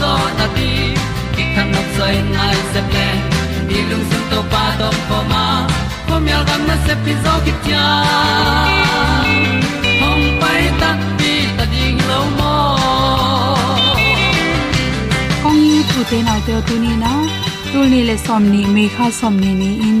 zo 0.00 0.12
na 0.38 0.46
ti 0.56 0.68
ki 1.34 1.44
kan 1.54 1.66
nok 1.74 1.88
sai 1.96 2.14
nai 2.34 2.56
se 2.72 2.80
ple 2.90 3.08
ni 3.68 3.78
lung 3.90 4.04
sun 4.10 4.22
to 4.32 4.40
pa 4.52 4.64
to 4.80 4.88
pa 5.08 5.18
ma. 5.32 5.44
Ko 6.08 6.14
myal 6.26 6.42
gam 6.48 6.62
na 6.68 6.76
se 6.86 6.94
pi 7.04 7.12
zo 7.24 7.34
ki 7.46 7.52
tia 7.64 7.86
hom 10.02 10.20
pai 10.42 10.62
ta 10.80 10.90
ti 11.18 11.32
ta 11.56 11.64
ding 11.74 11.98
lo 12.10 12.20
mo 12.38 12.54
kong 15.42 15.60
ni 15.64 15.80
tu 15.90 16.00
te 16.10 16.18
nau 16.28 16.38
te 16.46 16.54
tu 16.68 16.78
ni 16.84 16.92
na 17.02 17.12
tu 17.72 17.80
ni 17.92 18.00
le 18.08 18.16
som 18.26 18.42
ni 18.52 18.62
me 18.74 18.84
kha 18.96 19.06
som 19.20 19.34
ni 19.42 19.52
ni 19.60 19.70
in. 19.88 20.00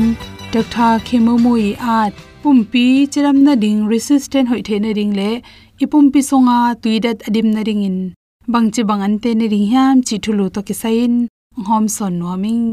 Doctor 0.54 0.92
khemo 1.06 1.34
moi 1.44 1.70
at 1.96 2.12
pumpi 2.42 2.84
chiram 3.12 3.38
na 3.46 3.54
ding 3.62 3.80
resistant 3.92 4.46
hoi 4.52 4.60
the 4.68 4.78
na 4.84 4.92
ding 4.98 5.12
le 5.20 5.30
ipumpi 5.84 6.20
songa 6.30 6.58
tuidat 6.82 7.18
adim 7.28 7.48
na 7.56 7.62
ring 7.68 7.82
in 7.88 7.98
bangchi 8.52 8.82
bangan 8.88 9.14
te 9.22 9.30
ne 9.38 9.46
ring 9.52 9.66
hiam 9.72 9.96
chi 10.06 10.16
thulu 10.24 10.44
to 10.54 10.60
ki 10.66 10.74
sain 10.82 11.14
hom 11.68 11.84
son 11.96 12.12
no 12.20 12.34
ming 12.42 12.66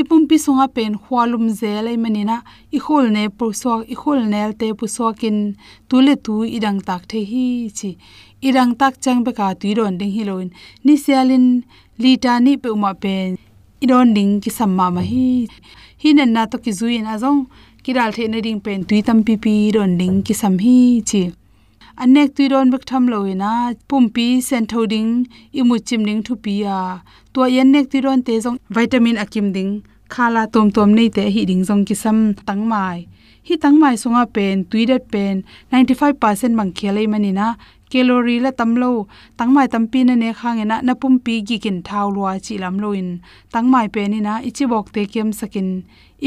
ipumpi 0.00 0.36
songa 0.44 0.66
pen 0.76 0.92
khwalum 1.02 1.44
zelai 1.60 1.96
manina 2.04 2.36
i 2.76 2.78
khol 2.84 3.04
ne 3.16 3.24
puswa 3.38 3.74
i 3.94 3.96
khol 4.02 4.20
nel 4.32 4.50
te 4.60 4.68
puswa 4.80 5.08
kin 5.20 5.38
tule 5.88 6.14
tu 6.24 6.34
idang 6.56 6.80
tak 6.88 7.02
the 7.10 7.20
hi, 7.30 7.46
chi. 7.78 7.90
Idang 8.48 8.72
tak 8.80 8.94
chang 9.04 9.20
be 9.26 9.32
ka 9.38 9.46
tuiron 9.60 9.98
ding 10.00 10.14
hiloin 10.16 10.48
ni 10.84 10.94
sialin 11.04 11.46
lita 12.02 12.32
ni 12.44 12.52
pe 12.62 12.68
uma 12.76 12.92
pen 13.02 13.28
idon 13.84 14.08
ding 14.16 14.32
ki 14.42 14.50
samma 14.58 14.86
ma 14.96 15.02
hi. 15.10 15.26
Hi 16.02 16.10
na 16.36 16.42
to 16.50 16.56
ki 16.64 16.72
zuin 16.78 17.06
azong 17.14 17.40
kiral 17.84 18.10
the 18.16 18.24
ne 18.32 18.40
ding 18.46 18.60
pen 18.64 18.80
tu 18.88 18.94
tam 19.08 19.18
pi 19.26 19.34
pi 19.44 19.54
ron 19.74 19.92
ding 20.00 20.16
ki 20.26 20.34
sam 20.40 20.54
hi, 20.64 21.02
chi 21.10 21.22
anek 22.00 22.28
tui 22.36 22.46
ron 22.52 22.70
bek 22.72 22.84
tham 22.90 23.04
loina 23.12 23.52
pumpi 23.88 24.26
sen 24.48 24.64
thoding 24.70 25.10
imu 25.60 25.76
chimning 25.86 26.20
thu 26.26 26.34
pi 26.44 26.54
a 26.78 26.80
to 27.32 27.40
yan 27.56 27.68
nek 27.72 27.86
tui 27.90 28.00
ron 28.06 28.20
te 28.26 28.34
jong 28.44 28.58
vitamin 28.76 29.16
akim 29.24 29.46
ding, 29.56 29.72
khala 30.12 30.42
tom 30.52 30.66
tom 30.76 30.90
nei 30.98 31.08
te 31.16 31.24
hi 31.34 31.42
ding 31.50 31.62
jong 31.68 31.84
ki 31.88 31.94
sam 32.02 32.18
tang 32.46 32.62
mai. 32.72 32.98
Hi 33.48 33.54
tang 33.62 33.76
mai 33.82 33.94
sunga 34.02 34.24
pen, 34.34 34.56
tui 34.70 34.84
dat 34.90 35.04
pen 35.12 35.34
95% 35.72 36.54
mang 36.58 36.72
khelai 36.76 37.06
manina 37.12 37.48
calorie 37.90 38.40
la 38.44 38.50
tamlo 38.58 38.90
tangmai 39.38 39.68
tampi 39.72 40.00
na 40.08 40.14
ne 40.22 40.30
khangena 40.38 40.76
na 40.86 40.92
pumpi 41.00 41.34
gi 41.48 41.56
kin 41.64 41.78
thau 41.88 42.06
lwa 42.16 42.30
chi 42.44 42.54
lam 42.62 42.76
loin 42.82 43.08
tangmai 43.52 43.86
pe 43.94 44.02
ni 44.12 44.18
na 44.26 44.34
ichi 44.48 44.64
bok 44.72 44.86
te 44.94 45.02
kem 45.12 45.28
sakin. 45.38 45.68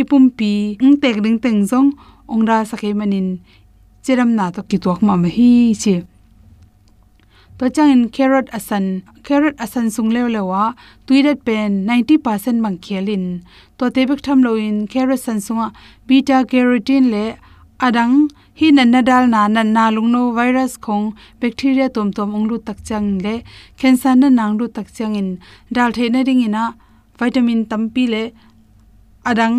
Ipumpi 0.02 0.54
ung 0.86 0.98
tek 1.04 1.18
ding 1.24 1.40
teng 1.44 1.60
jong 1.70 1.90
ongra 2.34 2.58
sakhe 2.70 2.90
manin 3.00 3.28
chiram 4.06 4.36
na 4.38 4.52
to 4.56 4.62
ki 4.70 4.78
tuak 4.84 5.02
ma 5.08 5.16
ma 5.22 5.30
hi 5.36 5.74
chi. 5.84 5.94
To 7.58 7.70
changin 7.76 8.02
carrot 8.16 8.48
asan 8.58 8.86
carrot 9.28 9.56
asan 9.66 9.86
sung 9.96 10.10
le 10.16 10.22
lewa 10.36 10.64
tuirat 11.08 11.40
pen 11.48 11.72
90% 11.88 12.60
mang 12.64 12.78
khelin 12.86 13.26
to 13.78 13.90
tebek 13.96 14.22
tham 14.26 14.44
lo 14.46 14.52
in 14.68 14.78
carrot 14.94 15.22
san 15.26 15.40
sunga, 15.46 15.68
beta 16.08 16.38
carotene 16.52 17.10
le 17.14 17.26
adang, 17.88 18.16
hi 18.60 18.68
nan 18.78 18.92
na 18.92 19.02
dal 19.10 19.24
na 19.34 19.48
nan 19.56 19.74
na 19.76 19.84
lungno 19.96 20.22
virus 20.38 20.74
khong 20.86 21.06
bacteria 21.40 21.88
tom 21.96 22.12
tom 22.18 22.36
onglu 22.38 22.58
tak 22.68 22.84
chang 22.88 23.10
le, 23.26 23.36
cancer 23.80 24.16
na 24.22 24.30
nang 24.30 24.54
lu 24.60 24.68
tak 24.68 24.88
chang 24.94 25.16
in. 25.22 25.30
Dal 25.74 25.92
the 25.92 26.10
na 26.10 26.22
ring 26.28 26.44
ina, 26.48 26.64
vitamin 27.20 27.66
tampi 27.66 28.04
le 28.14 28.24
adang, 29.26 29.58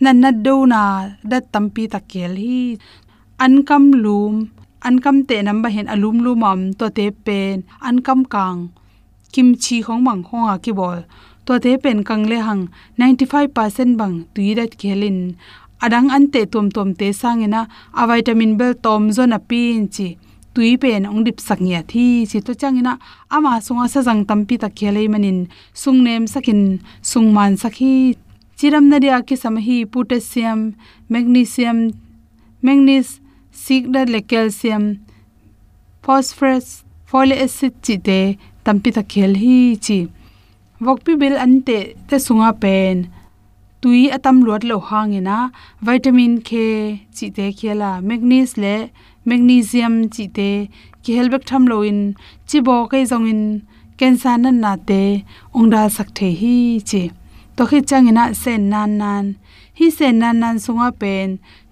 nan 0.00 0.20
na 0.20 0.30
do 0.30 0.54
na 0.66 0.82
pi 1.30 1.38
tampi 1.52 1.82
takel 1.94 2.34
hi 2.44 2.78
ankam 3.38 3.92
lum, 4.02 4.50
ankam 4.82 5.16
te 5.28 5.36
namba 5.46 5.68
hen 5.70 5.86
alum 5.94 6.18
lum 6.24 6.42
am 6.42 6.60
to 6.78 6.86
te 6.90 7.10
pen, 7.10 7.62
ankam 7.88 8.20
kang, 8.34 8.60
kimchi 9.32 9.76
khong 9.86 10.02
mang 10.02 10.22
khong 10.26 10.50
a 10.54 10.58
ki 10.64 10.72
bol, 10.78 10.98
to 11.46 11.54
te 11.64 11.76
pen 11.82 12.02
kang 12.08 12.24
le 12.30 12.38
hang 12.46 12.62
95% 12.98 13.96
bang 14.00 14.14
tuirat 14.34 14.72
khelin 14.80 15.18
adang 15.84 16.08
ante 16.16 16.40
tom 16.52 16.66
tom 16.74 16.88
te 16.98 17.08
sangena 17.20 17.60
a 18.00 18.02
vitamin 18.08 18.52
bel 18.58 18.74
tom 18.84 19.02
zona 19.16 19.38
pin 19.38 19.86
chi, 19.94 20.08
tui 20.54 20.76
pen 20.82 21.06
ong 21.06 21.22
dip 21.26 21.38
saknya 21.46 21.80
thi 21.90 22.26
chi 22.30 22.38
to 22.46 22.52
changina 22.60 22.92
ama 23.34 23.52
sunga 23.66 23.86
sa 23.92 24.00
jang 24.06 24.22
tampi 24.28 24.54
ta 24.62 24.68
khelei 24.78 25.06
manin. 25.12 25.38
Sung 25.82 26.02
nem 26.06 26.26
sakin 26.26 26.60
sungman 27.10 27.52
sakhi. 27.62 27.94
Chiram 28.58 28.84
na 28.90 28.96
ria 29.02 29.22
ki 29.28 29.36
samhi 29.42 29.76
potassium, 29.92 30.60
magnesium, 31.12 31.78
manganese 32.64 33.20
sigda 33.64 34.02
le 34.12 34.20
calcium, 34.30 34.84
phosphorus 36.02 36.68
folic 37.08 37.40
acid 37.46 37.74
chi 37.84 37.94
te 38.06 38.20
tampi 38.64 38.90
ta 38.96 39.02
khel 39.12 39.32
hi 39.42 39.56
chi. 39.84 39.98
Vokpi 40.84 41.12
bil 41.20 41.36
ante 41.44 41.78
te 42.08 42.16
sunga 42.26 42.50
pen. 42.62 42.96
Tui 43.80 44.02
atam 44.16 44.36
lot 44.46 44.62
lo 44.70 44.76
hangena 44.88 45.38
vitamin 45.86 46.34
k 46.48 46.50
chi 47.16 47.26
te 47.36 47.46
khela. 47.58 47.90
Magnesium 48.08 48.62
le 48.62 48.74
magnesium 49.28 49.94
chi 50.14 50.24
te 50.36 50.50
ki 51.02 51.12
helbek 51.18 51.44
tham 51.48 51.64
lo 51.70 51.78
in. 51.90 52.00
Chi 52.48 52.58
bo 52.66 52.74
kai 52.90 53.04
zong 53.10 53.26
in. 53.32 53.42
Cancer 53.98 54.36
nan 54.42 54.56
na 54.62 54.72
te. 54.88 55.02
Ongda 55.56 55.82
sak 55.96 56.08
the 56.16 56.28
hi 56.40 56.56
chi. 56.88 57.02
To 57.56 57.62
khi 57.70 57.78
changina 57.88 58.24
sen 58.42 58.62
nan 58.72 58.90
nan. 59.00 59.24
Hi 59.78 59.86
sen 59.98 60.14
nan 60.22 60.36
nan 60.42 60.56
sunga 60.64 60.88
pen 61.00 61.28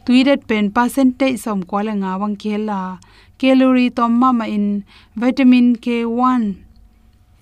tuiret 0.06 0.46
pen 0.48 0.66
percentage 0.76 1.38
som 1.44 1.60
ko 1.70 1.78
la 1.86 1.92
nga 2.00 2.12
wang 2.20 2.36
khela. 2.42 2.80
Calorie 3.40 3.90
tom 3.96 4.12
ma 4.20 4.30
ma 4.38 4.46
in 4.56 4.66
vitamin 5.20 5.66
k1 5.84 6.42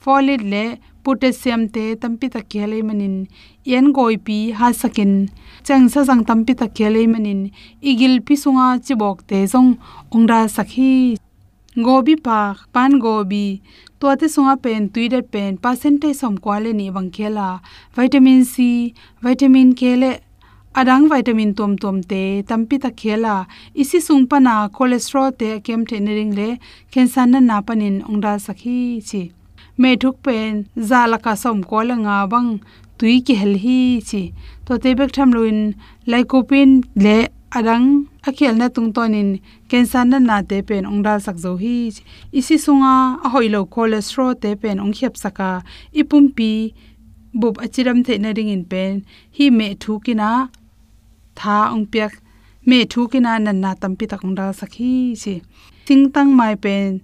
folate 0.02 0.44
le 0.52 0.64
potassium 1.04 1.62
te 1.74 1.84
tampi 2.02 2.26
ta 2.34 2.40
khele 2.52 2.78
manin 2.88 3.16
yen 3.70 3.86
goi 3.96 4.16
pi 4.26 4.38
ha 4.58 4.68
sakin. 4.80 5.12
Chang 5.66 5.86
sa 5.92 6.00
jang 6.08 6.22
tampi 6.28 6.52
ta 6.60 6.66
khele 6.76 7.02
manin 7.12 7.40
igil 7.90 8.14
pi 8.26 8.34
sunga 8.42 8.66
chibok 8.86 9.18
te 9.28 9.38
jong 9.52 9.70
ongra 10.14 10.40
sakhi. 10.56 10.94
Gobi 11.86 12.14
pa, 12.26 12.40
pan 12.74 12.92
gobi. 13.04 13.46
To 14.00 14.06
te 14.20 14.26
sunga 14.34 14.54
pen 14.64 14.82
tuide 14.92 15.20
pen 15.32 15.52
percentage 15.64 16.16
som 16.20 16.34
kwale 16.44 16.70
ni 16.80 16.86
bang 16.96 17.10
khela. 17.16 17.48
Vitamin 17.96 18.40
c, 18.52 18.54
vitamin 19.24 19.68
k 19.78 19.82
le 20.02 20.10
adang 20.74 21.06
vitamin 21.08 21.54
tom 21.54 21.72
tom 21.78 22.02
te 22.02 22.42
tampi 22.48 22.76
ta 22.84 22.90
khela. 23.00 23.46
Isi 23.82 23.98
sung 24.06 24.26
pana 24.30 24.54
cholesterol 24.76 25.30
te 25.40 25.60
kem 25.66 25.84
the 25.88 26.00
nering 26.00 26.34
le 26.38 26.48
cancer 26.92 27.26
na 27.26 27.38
na 27.38 27.60
panin 27.66 27.96
ongda 28.10 28.32
sakhi 28.46 28.78
chi. 29.08 29.22
Me 29.80 29.90
thuk 29.96 30.16
pen 30.24 30.66
zalaka 30.88 31.32
som 31.42 31.62
ko 31.70 31.78
la 31.88 31.94
nga 32.04 32.16
bang 32.32 32.50
tui 32.98 33.20
ki 33.26 33.34
hel 33.40 33.54
hi 33.64 33.78
chi. 34.08 34.22
To 34.66 34.72
te 34.82 34.90
bek 34.98 35.10
tham 35.16 35.30
luin 35.36 35.60
lycopene 36.10 36.82
le 37.04 37.16
adang, 37.58 37.86
akhel 38.28 38.54
na 38.58 38.66
tung 38.74 38.90
tonin 38.96 39.38
cancer 39.70 40.04
na 40.04 40.18
na 40.18 40.42
te 40.50 40.58
pen 40.68 40.84
ongda 40.92 41.14
sak 41.24 41.36
zo 41.44 41.52
hi 41.62 41.76
isi 42.38 42.56
sunga 42.64 42.94
a 43.24 43.28
hoilo 43.34 43.60
cholesterol 43.74 44.34
te 44.42 44.50
pen 44.62 44.82
ong 44.84 44.94
khep 44.98 45.14
saka. 45.24 45.62
Ipum 46.00 46.34
pi 46.36 46.50
bup 47.40 47.56
achiram 47.64 47.98
the 48.06 48.18
na 48.18 48.30
ring 48.36 48.50
in 48.56 48.64
pen 48.70 48.92
hi 49.38 49.50
me 49.58 49.66
thu 49.82 50.00
kina 50.04 50.30
tha 51.38 51.56
ong 51.74 51.86
piak 51.92 52.12
me 52.68 52.78
thu 52.92 53.00
kina 53.12 53.32
nan 53.44 53.58
na 53.64 53.70
tampi 53.80 54.04
ta 54.10 54.16
ong 54.24 54.34
dal 54.38 54.52
sakhi 54.60 54.92
chi 55.22 55.34
ting 55.86 56.04
tang 56.14 56.30
mai 56.38 56.54
pen, 56.64 57.00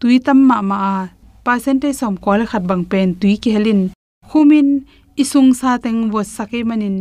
tui 0.00 0.16
tam 0.26 0.38
ma 0.48 0.58
ma 0.70 0.78
percentage 1.44 1.96
som 2.00 2.14
kol 2.24 2.40
khat 2.50 2.62
bang 2.70 2.84
pen 2.90 3.08
tui 3.20 3.34
ki 3.42 3.50
helin. 3.56 3.80
Khumin 4.30 4.68
isung 5.22 5.50
sa 5.60 5.70
teng 5.84 6.00
wo 6.12 6.20
sake 6.36 6.60
manin 6.68 6.96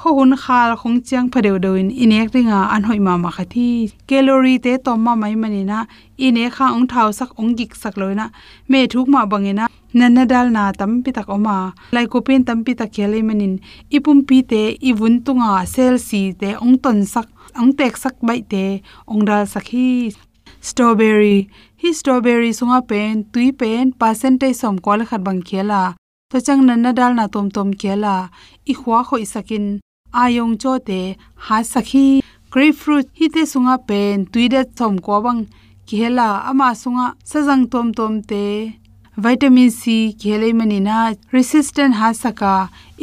ho 0.00 0.08
hun 0.16 0.32
khal 0.42 0.70
khong 0.80 0.98
chiang 1.06 1.28
phadeu 1.32 1.56
doin. 1.64 1.88
Inek 2.02 2.28
ringa 2.34 2.60
an 2.74 2.82
hoi 2.88 2.98
ma 3.06 3.14
ma 3.16 3.30
khathi 3.36 3.68
calorie 4.08 4.58
te 4.64 4.72
tom 4.84 4.98
ma 5.04 5.12
mai 5.22 5.34
manina 5.42 5.78
ine 6.26 6.44
kha 6.56 6.66
ong 6.76 6.86
thau 6.92 7.08
sak 7.18 7.30
ong 7.40 7.52
gik 7.58 7.72
sak 7.82 7.94
loina 8.00 8.26
me 8.70 8.80
thuk 8.92 9.06
ma 9.14 9.20
bangena 9.32 9.64
nanna 9.98 10.22
dal 10.32 10.46
na 10.56 10.72
tam 10.78 11.02
pi 11.02 11.10
tak 11.16 11.28
oma. 11.36 11.56
Lai 11.94 12.06
ko 12.12 12.18
pen 12.26 12.42
tam 12.46 12.58
pi 12.66 12.72
tak 12.80 12.90
khele 12.94 13.18
manin. 13.28 13.54
Ipum 13.96 14.18
pi 14.28 14.42
te 14.50 14.62
ibun 14.88 15.14
tunga 15.24 15.50
sel 15.74 15.96
si 16.08 16.22
te, 16.40 16.50
ong 16.64 16.76
ton 16.82 16.98
sak, 17.14 17.28
ong 17.60 17.72
tek 17.78 17.94
sak 18.02 18.16
bai 18.26 18.40
te, 18.52 18.82
ong 19.10 19.22
dal 19.28 19.44
sakhi 19.54 19.88
strawberry. 20.68 21.38
Hi 21.80 21.90
strawberry 21.98 22.50
sunga 22.58 22.80
pen, 22.90 23.24
tui 23.32 23.52
pen 23.60 23.92
percentage 24.00 24.56
som 24.62 24.76
kol 24.84 25.00
khat 25.08 25.22
bang 25.26 25.40
khela. 25.48 25.82
To 26.30 26.40
chang 26.46 26.66
nan 26.66 26.82
na 26.82 26.90
dal 26.98 27.12
na 27.14 27.24
tom 27.34 27.46
tom 27.54 27.70
khela. 27.80 28.16
I 28.66 28.74
khwa 28.80 28.98
kho 29.06 29.16
isakin 29.24 29.83
ayong 30.22 30.54
cho 30.62 30.72
te 30.88 31.00
ha 31.46 31.58
sakhi 31.72 32.06
grapefruit 32.52 33.06
hi 33.18 33.26
te 33.34 33.42
sunga 33.52 33.76
pen, 33.88 34.26
tuide 34.32 34.62
thom 34.78 34.94
ko 35.06 35.14
bang 35.24 35.40
khela 35.88 36.28
ama 36.50 36.68
sunga 36.82 37.06
sajang 37.30 37.64
tom 37.72 37.88
tom 37.98 38.14
te, 38.30 38.44
vitamin 39.24 39.70
c 39.80 39.82
khele 40.20 40.48
manina 40.58 40.98
resistant 41.34 41.94
ha 42.00 42.08
saka 42.22 42.54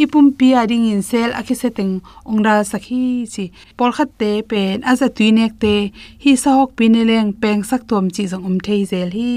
ipum 0.03 0.25
pi 0.37 0.47
ading 0.61 0.85
in 0.93 1.01
cell 1.09 1.31
akhe 1.39 1.55
seteng 1.61 1.93
ongra 2.31 2.55
sakhi 2.71 3.03
chi 3.33 3.45
por 3.77 3.91
khat 3.95 4.09
te 4.19 4.31
pen, 4.49 4.75
aza 4.91 5.07
tuinek 5.17 5.53
te, 5.63 5.75
hi 6.23 6.31
sahok 6.43 6.71
pineleng 6.77 7.31
peng 7.41 7.61
sak 7.69 7.81
tom 7.89 8.05
chi 8.15 8.23
jong 8.31 8.45
um 8.49 8.57
thei 8.65 8.81
zel 8.91 9.11
hi 9.17 9.31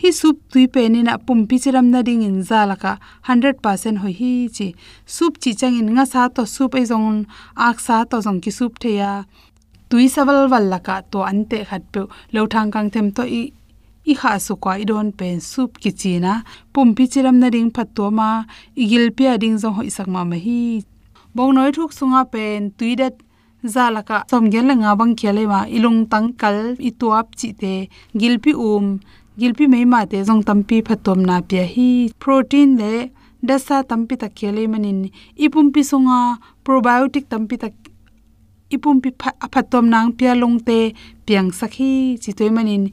hi 0.00 0.10
sup 0.16 0.36
tui 0.52 0.64
pe 0.74 0.82
ni 0.92 1.00
na 1.06 1.14
pum 1.26 1.40
pi 1.48 1.56
chiram 1.62 1.86
na 1.92 2.00
ding 2.06 2.22
in 2.28 2.36
za 2.50 2.60
laka 2.70 2.92
100% 3.28 3.98
hoi 4.02 4.12
hi 4.20 4.32
chi. 4.56 4.68
Sup 5.16 5.32
chi 5.42 5.50
chang 5.60 5.76
in 5.80 5.88
nga 5.96 6.04
sa 6.12 6.22
to 6.36 6.42
sup 6.54 6.72
ai 6.78 6.84
jong 6.90 7.18
ak 7.68 7.76
sa 7.86 7.96
to 8.10 8.16
jong 8.24 8.40
ki 8.44 8.50
sup 8.58 8.72
theya 8.82 9.10
tui 9.90 10.06
saval 10.14 10.40
wal 10.52 10.66
laka 10.72 10.96
to 11.10 11.18
ante 11.30 11.58
khat 11.68 11.84
pe. 11.92 12.00
Lo 12.34 12.46
thang 12.52 12.70
kang 12.74 12.88
them 12.94 13.12
to 13.16 13.22
i 13.40 13.42
i 14.10 14.14
kha 14.20 14.32
su 14.46 14.56
kwa 14.62 14.72
i 14.82 14.84
don 14.90 15.08
pen 15.18 15.36
sup 15.52 15.70
ki 15.82 15.92
china 16.00 16.32
pum 16.72 16.88
pi 16.96 17.04
chiram 17.12 17.36
na 17.42 17.48
ding 17.54 17.70
phat 17.76 17.88
to 17.96 18.04
ma 18.18 18.28
igil 18.82 19.06
pi 19.16 19.24
ding 19.42 19.56
jong 19.62 19.76
hoi 19.78 19.90
sak 19.96 20.08
ma 20.14 20.24
ma 20.30 20.36
hi. 20.46 20.60
Bong 21.34 21.52
noi 21.56 21.70
thuk 21.76 21.92
sunga 21.98 22.22
pen 22.32 22.60
tui 22.78 22.92
dat 23.00 23.14
zalaka 23.74 24.24
somgel 24.30 24.64
la 24.70 24.74
nga 24.82 24.90
bang 24.98 25.14
khele 25.20 25.44
ma 25.52 25.60
ilung 25.76 26.00
tang 26.12 26.28
kal 26.40 26.58
i 26.88 26.90
tuap 27.00 27.26
chi 27.38 27.48
te 27.60 27.74
gilpi 28.20 28.52
um 28.70 28.86
gilpi 29.40 29.66
mai 29.72 29.84
ma 29.92 30.00
te 30.10 30.18
jong 30.28 30.42
tampi 30.48 30.76
phatom 30.88 31.18
na 31.28 31.36
pya 31.48 31.64
hi. 31.74 31.90
Protein 32.22 32.70
le 32.80 32.92
dasa 33.48 33.76
tampi 33.90 34.14
ta 34.22 34.28
khele 34.38 34.62
manin. 34.72 34.98
Ipum 35.44 35.66
pi 35.74 35.80
sunga 35.90 36.18
probiotic 36.64 37.24
tampi 37.32 37.56
ta 37.62 37.68
ipum 38.74 38.96
pi 39.02 39.10
phatom 39.52 39.84
nang 39.92 40.08
pya 40.18 40.32
long 40.42 40.58
te 40.68 40.78
piang 41.26 41.50
sakhi, 41.60 41.92
chitoi 42.22 42.50
manin. 42.56 42.84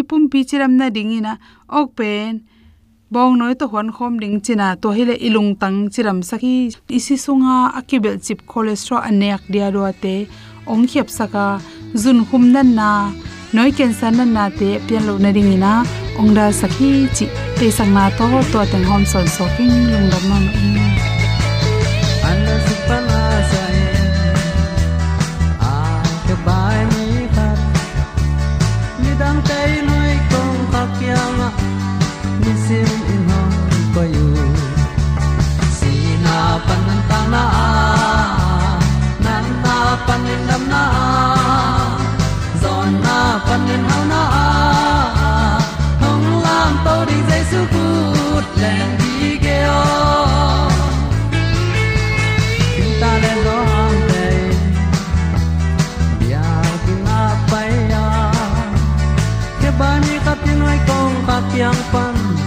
Ipum 0.00 0.22
pi 0.30 0.38
chiram 0.48 0.72
na 0.78 0.86
dingina 0.96 1.32
ok 1.68 1.88
pen. 1.98 2.32
Bong 3.12 3.34
noi 3.38 3.54
to 3.60 3.66
hon 3.72 3.88
khom 3.96 4.20
ding 4.22 4.38
china, 4.44 4.68
to 4.82 4.88
hile 4.96 5.14
ilung 5.26 5.58
tang 5.60 5.78
chiram 5.92 6.18
sakhi. 6.30 6.54
Isi 6.96 7.16
sunga 7.24 7.56
akibel 7.78 8.16
chip 8.24 8.46
cholesterol 8.50 9.02
anek 9.08 9.42
dia 9.52 9.68
ro 9.74 9.90
te. 10.02 10.14
Ong 10.72 10.86
khep 10.90 11.08
saka, 11.18 11.46
zun 12.02 12.18
hum 12.28 12.44
nan 12.54 12.68
na 12.78 12.90
noi 13.52 13.70
ken 13.78 13.92
san 14.00 14.16
nan 14.16 14.30
na 14.36 14.44
te, 14.58 14.68
pian 14.86 15.02
lo 15.08 15.14
na 15.18 15.30
ring 15.36 15.52
ina 15.56 15.72
ongda 16.20 16.44
sakhi 16.60 16.90
chi, 17.16 17.26
te 17.58 17.66
sang 17.76 17.92
na 17.96 18.04
to 18.18 18.26
to 18.52 18.60
ten 18.72 18.84
hom 18.90 19.02
son 19.12 19.26
so 19.36 19.44
king 19.56 19.76
lung 19.92 20.08
dam 20.12 20.24
ma 20.30 21.09
upon 61.80 62.39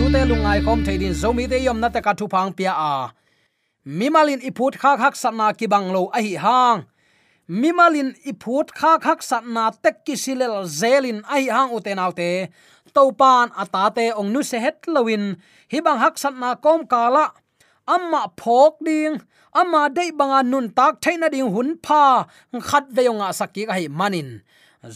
thu 0.00 0.08
te 0.12 0.22
lungai 0.24 0.60
khom 0.64 0.80
theidin 0.86 1.14
zomi 1.22 1.44
te 1.50 1.58
yom 1.66 1.78
na 1.80 1.88
te 1.94 2.00
ka 2.00 2.12
thu 2.18 2.26
phang 2.32 2.50
pia 2.58 2.72
a. 2.72 2.92
Mimalin 3.98 4.40
iput 4.48 4.74
khak 4.82 4.98
hak 5.04 5.14
satna 5.22 5.46
ki 5.58 5.66
bang 5.72 5.88
lo 5.94 6.02
a 6.18 6.20
hi 6.26 6.34
hang. 6.44 6.78
Mimalin 7.60 8.10
iput 8.30 8.66
khak 8.78 9.04
hak 9.08 9.20
satna 9.30 9.64
tek 9.82 9.96
ki 10.06 10.14
silel 10.22 10.54
zelin 10.80 11.18
a 11.34 11.36
hi 11.40 11.48
hang 11.56 11.70
uten 11.76 12.00
autte 12.04 12.32
to 12.94 13.02
pan 13.20 13.46
ata 13.62 13.84
te 13.96 14.06
ong 14.20 14.32
nu 14.32 14.40
se 14.50 14.58
het 14.64 14.80
lowin 14.94 15.24
hi 15.72 15.78
bang 15.86 15.98
hak 16.04 16.16
satna 16.22 16.50
kom 16.64 16.80
kala 16.92 17.24
amma 17.94 18.22
phok 18.40 18.74
ding. 18.86 19.14
Amma 19.60 19.82
dei 19.96 20.10
banga 20.18 20.40
nun 20.42 20.66
tak 20.78 20.94
thaina 21.02 21.28
ding 21.34 21.50
hun 21.54 21.70
pha. 21.86 22.04
Khat 22.68 22.84
veyonga 22.96 23.28
sakki 23.38 23.62
ka 23.68 23.74
hi 23.80 23.86
manin. 24.00 24.28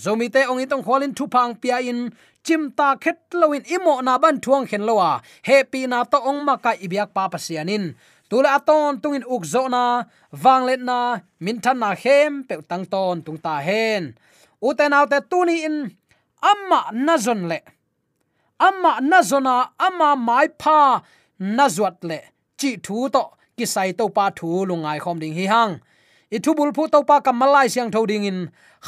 Zomite 0.03 0.43
ong 0.51 0.61
itong 0.65 0.85
kholin 0.87 1.13
thu 1.19 1.25
phang 1.35 1.53
pia 1.61 1.77
in 1.91 2.01
chim 2.47 2.63
ta 2.79 2.89
khet 3.03 3.19
loin 3.41 3.65
imo 3.77 3.95
na 4.07 4.19
ban 4.23 4.37
thuang 4.45 4.67
khen 4.71 4.85
lowa. 4.89 5.11
Happy 5.49 5.81
na 5.87 6.05
to 6.05 6.19
ong 6.31 6.41
ma 6.47 6.55
ka 6.65 6.73
ibyak 6.85 7.11
pa 7.17 7.29
pasianin 7.33 7.85
tula 8.29 8.51
aton 8.59 9.01
tungin 9.03 9.25
uk 9.35 9.45
zo 9.53 9.63
na 9.75 9.83
wanglet 10.43 10.83
na, 10.89 10.99
min 11.45 11.59
than 11.65 11.79
na 11.83 11.95
hem 12.03 12.33
pe 12.49 12.55
tang 12.71 12.85
ton 12.93 13.23
tung 13.25 13.39
ta 13.45 13.55
hen. 13.67 14.03
Uten 14.67 14.97
autte 14.99 15.19
tuni 15.31 15.57
in, 15.69 15.77
amma 16.51 16.81
nazon 17.07 17.43
le. 17.51 17.59
Amma 18.67 18.93
nazona 19.11 19.55
amma 19.87 20.17
mai 20.17 20.47
pha 20.61 21.03
nazwat 21.57 21.97
le. 22.09 22.19
Chi 22.59 22.71
thu 22.85 23.09
to, 23.15 23.25
ki 23.57 23.65
sai 23.75 23.91
to 23.99 24.05
pa 24.17 24.25
thu 24.39 24.49
lungai 24.69 24.99
khom 25.05 25.19
ding 25.23 25.35
hi 25.39 25.47
hang. 25.55 25.75
I 26.37 26.39
thu 26.45 26.51
bul 26.59 26.73
phu 26.77 26.83
to 26.93 26.99
pa 27.09 27.17
kamalai 27.27 27.67
siang 27.73 27.91
tho 27.95 28.01
ding 28.11 28.25
in. 28.31 28.39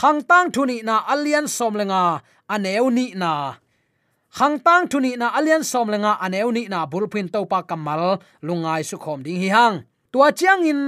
Khang 0.01 0.21
tang 0.31 0.51
thu 0.55 0.63
ni 0.67 0.77
na 0.89 0.97
alian 1.13 1.47
som 1.57 1.75
lenga 1.81 2.03
aneu 2.49 2.91
ni 2.91 3.15
na. 3.15 3.55
Hang 4.39 4.59
tang 4.61 4.85
thu 4.91 5.01
ni 5.01 5.17
na 5.17 5.27
alian 5.39 5.65
som 5.65 5.89
lenga 5.89 6.13
aneu 6.25 6.53
ni 6.53 6.63
na 6.73 6.87
bulpin 6.87 7.29
to 7.33 7.41
pa 7.51 7.63
kamal 7.63 8.03
lungai 8.47 8.83
su 8.89 8.97
khom 8.99 9.23
ding 9.25 9.41
hi 9.43 9.49
hang. 9.57 9.77
Tua 10.13 10.33
chiang 10.39 10.65
in, 10.71 10.83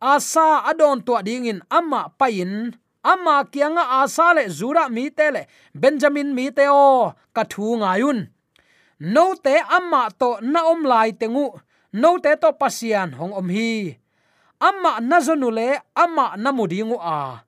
asa 0.00 0.46
adon 0.70 0.98
tua 1.06 1.22
ding 1.22 1.46
in, 1.50 1.60
amma 1.70 2.00
pain 2.18 2.52
amma 3.04 3.44
kianga 3.52 3.84
asa 4.00 4.34
le 4.36 4.44
zura 4.48 4.84
mi 4.88 5.10
te 5.10 5.26
le, 5.34 5.42
benjamin 5.74 6.28
mi 6.36 6.50
te 6.56 6.64
o 6.68 7.12
ka 7.34 7.42
thu 7.50 7.64
ngayun 7.80 8.18
no 9.00 9.24
te 9.44 9.54
amma 9.76 10.02
to 10.20 10.36
na 10.52 10.60
om 10.72 10.84
lai 10.84 11.10
tengu 11.20 11.46
no 11.92 12.18
te 12.24 12.32
to 12.42 12.52
pasian 12.60 13.08
hong 13.18 13.32
om 13.40 13.48
hi. 13.48 13.96
Amma 14.60 15.00
nazonule 15.00 15.80
amma 15.96 16.36
namudingu 16.36 16.96
a. 17.00 17.40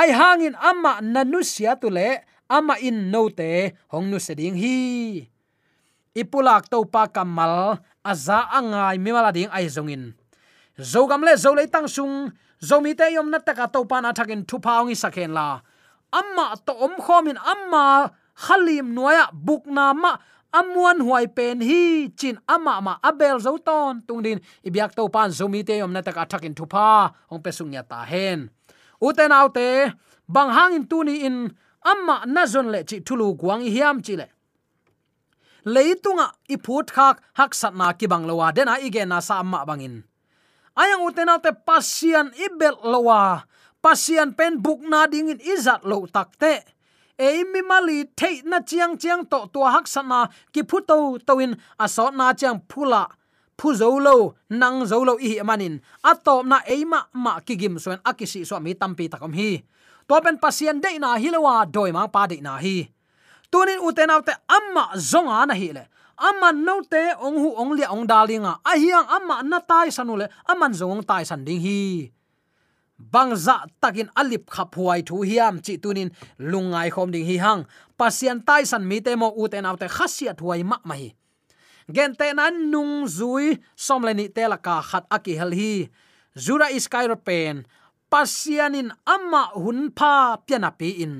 Ai 0.00 0.10
hangin 0.18 0.54
amma 0.60 1.00
nanusia 1.00 1.72
tule 1.80 2.08
amma 2.48 2.74
in 2.80 3.10
no 3.12 3.28
te, 3.28 3.72
hong 3.92 4.10
nu 4.10 4.18
se 4.18 4.34
ding 4.34 4.56
hi. 4.56 5.28
Ipulak 6.16 6.68
to 6.72 6.84
pa 6.84 7.06
kamal, 7.06 7.78
aza 8.04 8.48
angai 8.50 8.96
mimala 8.98 9.30
ding 9.32 9.52
ai 9.52 9.68
zongin 9.68 10.16
zogam 10.78 11.26
le, 11.26 11.36
zo 11.36 11.52
le 11.54 11.66
tang 11.66 11.90
sung 11.90 12.30
zomi 12.62 12.94
te 12.94 13.10
yom 13.12 13.30
na 13.30 13.38
taka 13.38 13.66
to 13.66 13.84
pa 13.84 14.00
na 14.00 14.14
thakin 14.14 14.46
thu 14.46 14.58
paungi 14.62 14.94
sakhen 14.94 15.34
la. 15.34 15.60
Amma 16.14 16.56
to 16.66 16.72
om 16.72 16.94
khomin 16.96 17.36
amma 17.36 18.14
khalim 18.38 18.94
noya 18.94 19.28
bukna 19.34 19.92
ma, 19.92 20.16
amuan 20.54 21.02
huai 21.02 21.26
pen 21.26 21.60
hi, 21.60 22.08
chin 22.16 22.38
ama 22.48 22.80
ma 22.80 22.92
abel 23.02 23.42
zo 23.42 23.58
ton 23.58 24.02
tung 24.06 24.22
din. 24.22 24.38
Ibyak 24.64 24.94
to 24.94 25.08
pan 25.10 25.30
zomi 25.30 25.66
te 25.66 25.78
yom 25.82 25.92
na 25.92 26.00
taka 26.00 26.24
thakin 26.24 26.54
thu 26.54 26.64
pa 26.66 27.10
ong 27.30 27.42
pesung 27.42 27.74
ya 27.74 27.82
ta 27.82 28.06
hen. 28.06 28.48
Uten 29.02 29.34
autte 29.34 29.92
bang 30.30 30.50
hangin 30.54 30.86
tuni 30.86 31.26
in 31.26 31.36
amma 31.82 32.24
nazon 32.26 32.70
le 32.72 32.84
chi 32.84 33.00
thulu 33.00 33.34
guang 33.34 33.62
hiam 33.62 34.02
chi 34.02 34.16
le. 34.16 34.26
Leitunga 35.64 36.32
iput 36.48 36.90
khak 36.90 37.16
hak 37.38 37.52
satna 37.54 37.92
ki 37.98 38.06
banglawa 38.06 38.54
dena 38.54 38.78
ige 38.80 39.04
na 39.06 39.20
sa 39.20 39.40
amma 39.40 39.66
bangin 39.66 40.08
ayang 40.78 41.02
utena 41.02 41.42
te 41.42 41.50
pasian 41.50 42.30
ibel 42.38 42.78
lowa, 42.86 43.42
pasian 43.82 44.30
pen 44.38 44.62
buk 44.62 44.78
na 44.86 45.10
ding 45.10 45.34
in 45.34 45.42
izat 45.42 45.82
lo 45.82 46.06
takte 46.06 46.62
eimi 47.18 47.60
mali 47.66 48.06
thei 48.14 48.46
na 48.46 48.62
chiang 48.62 48.94
chiang 48.94 49.26
to 49.26 49.50
to 49.50 49.66
hak 49.66 49.90
sana 49.90 50.30
ki 50.54 50.62
phuto 50.62 51.18
toin 51.26 51.58
aso 51.74 52.14
na 52.14 52.30
chiang 52.30 52.62
phula 52.70 53.10
phu 53.58 53.74
zo 53.74 53.98
lo, 53.98 54.38
nang 54.54 54.86
zo 54.86 55.02
lo 55.02 55.18
i 55.18 55.42
manin 55.42 55.82
atop 56.06 56.46
na 56.46 56.62
eima 56.62 57.10
ma 57.10 57.42
ki 57.42 57.58
gim 57.58 57.74
soen 57.82 57.98
akisi 58.06 58.46
so 58.46 58.54
mi 58.62 58.78
tampi 58.78 59.10
takom 59.10 59.34
hi 59.34 59.66
to 60.08 60.20
pen 60.24 60.38
pasien 60.38 60.80
de 60.80 60.98
na 60.98 61.16
hilowa 61.16 61.66
doima 61.66 62.08
pa 62.08 62.26
de 62.26 62.40
na 62.40 62.56
hi. 62.56 62.88
Tunin 63.50 63.80
uten 63.80 64.10
autte 64.10 64.34
amma 64.48 64.90
zonga 64.96 65.46
na 65.46 65.54
hi 65.54 65.72
le. 65.76 65.84
Amma 66.18 66.52
no 66.52 66.82
te 66.82 67.14
ong 67.20 67.38
hu 67.38 67.48
ong 67.60 67.72
li 67.78 67.84
ong 67.84 68.06
dalinga 68.08 68.58
ahiang 68.64 69.06
amma 69.06 69.42
na 69.42 69.60
tai 69.60 69.88
sanule 69.94 70.26
aman 70.48 70.72
zong 70.72 71.04
tai 71.06 71.22
san 71.24 71.44
ding 71.44 71.60
hi. 71.60 72.10
Bangza 72.98 73.62
takin 73.80 74.10
alip 74.16 74.50
khap 74.50 74.74
huai 74.74 75.06
thu 75.06 75.22
hiam 75.22 75.62
chi 75.62 75.78
tunin 75.78 76.10
lungai 76.40 76.90
khom 76.90 77.12
ding 77.14 77.28
hi 77.28 77.36
hang. 77.38 77.62
Pasian 77.98 78.42
tai 78.42 78.64
san 78.64 78.82
mi 78.88 79.00
te 79.00 79.14
mo 79.14 79.30
uten 79.36 79.68
autte 79.68 79.86
khasiat 79.86 80.40
huai 80.40 80.62
ma 80.64 80.80
mai 80.84 81.14
gen 81.88 82.14
te 82.14 82.32
nan 82.36 82.70
nung 82.70 83.08
zui 83.08 83.56
som 83.76 84.04
le 84.04 84.12
ni 84.14 84.28
te 84.28 84.44
la 84.48 84.56
ka 84.56 84.80
khat 84.82 85.04
aki 85.10 85.36
hel 85.40 85.52
hi. 85.56 85.88
Zura 86.36 86.68
iskairo 86.70 87.16
pen 87.16 87.64
pasianin 88.10 88.90
amma 89.14 89.42
hun 89.54 89.90
pa 89.98 90.36
piana 90.46 90.70
pi 90.70 90.90
in 91.04 91.14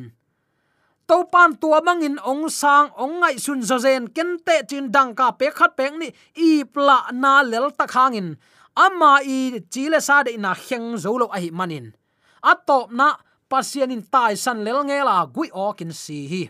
to 1.09 1.25
pan 1.33 1.57
tua 1.57 1.80
mangin 1.80 2.21
ong 2.21 2.52
sang 2.52 2.92
ong 3.00 3.25
ngai 3.25 3.37
sun 3.40 3.64
zo 3.64 3.80
zen 3.80 4.12
ken 4.12 4.37
te 4.47 4.57
chin 4.68 4.92
dang 4.92 5.16
ka 5.16 5.33
pe 5.33 5.49
khat 5.49 5.73
peng 5.78 5.97
ni 6.00 6.09
i 6.37 6.64
pla 6.64 7.09
na 7.12 7.40
lel 7.40 7.73
ta 7.78 7.88
khangin 7.88 8.37
ama 8.78 9.18
i 9.26 9.59
chile 9.73 9.99
sa 9.99 10.23
de 10.23 10.38
na 10.38 10.54
heng 10.54 10.95
zo 10.95 11.18
lo 11.18 11.26
ai 11.35 11.50
manin. 11.50 11.90
Atop 12.38 12.95
na 12.95 13.18
pasianin 13.50 14.07
tai 14.07 14.38
san 14.38 14.62
lel 14.62 14.87
nge 14.87 14.99
la 15.02 15.26
gui 15.26 15.50
o 15.50 15.75
kin 15.75 15.90
si 15.90 16.30
hi. 16.30 16.42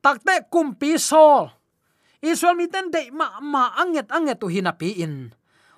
Takte 0.00 0.48
kumpi 0.48 0.96
sol. 0.96 1.52
Israel 2.24 2.56
mi 2.56 2.66
ten 2.72 2.88
de 2.94 3.12
ma 3.12 3.42
ma 3.42 3.76
anget 3.82 4.08
anget 4.14 4.40
tu 4.40 4.48
hina 4.48 4.72
pi 4.72 5.04
in 5.04 5.14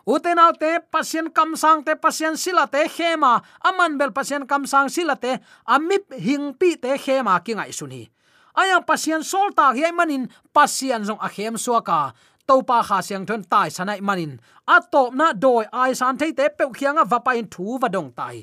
uten 0.07 0.39
te 0.59 0.79
pasien 0.91 1.31
kam 1.31 1.57
sang 1.57 1.85
te 1.85 1.95
pasien 1.95 2.37
sila 2.37 2.67
te 2.67 2.89
khema. 2.89 3.43
Aman 3.65 3.99
bel 3.99 4.13
pasien 4.13 4.47
kam 4.47 4.67
sang 4.67 4.89
sila 4.89 5.17
te 5.17 5.39
amip 5.67 6.13
hing 6.13 6.55
pi 6.55 6.77
te 6.77 6.97
khema 6.97 7.41
ki 7.45 7.55
ngai 7.55 7.73
sun 7.73 7.91
hi. 7.91 8.11
Aya 8.55 8.81
pasian 8.83 9.23
sol 9.23 9.55
ta 9.55 9.73
hi 9.73 9.93
manin 9.93 10.29
pasian 10.53 11.05
jong 11.07 11.21
a 11.23 11.29
khem 11.29 11.55
suaka 11.55 12.13
topa 12.47 12.83
kha 12.83 12.99
siang 13.07 13.25
thon 13.27 13.43
tai 13.53 13.69
sanai 13.71 14.01
manin. 14.03 14.33
Atop 14.67 15.15
na 15.15 15.33
doi 15.33 15.65
ai 15.73 15.93
san 15.95 16.19
thei 16.19 16.33
te 16.39 16.49
pe 16.59 16.65
khianga 16.79 17.05
vapa 17.07 17.33
in 17.41 17.47
thu 17.47 17.79
va 17.83 17.89
dong 17.89 18.11
tai. 18.19 18.37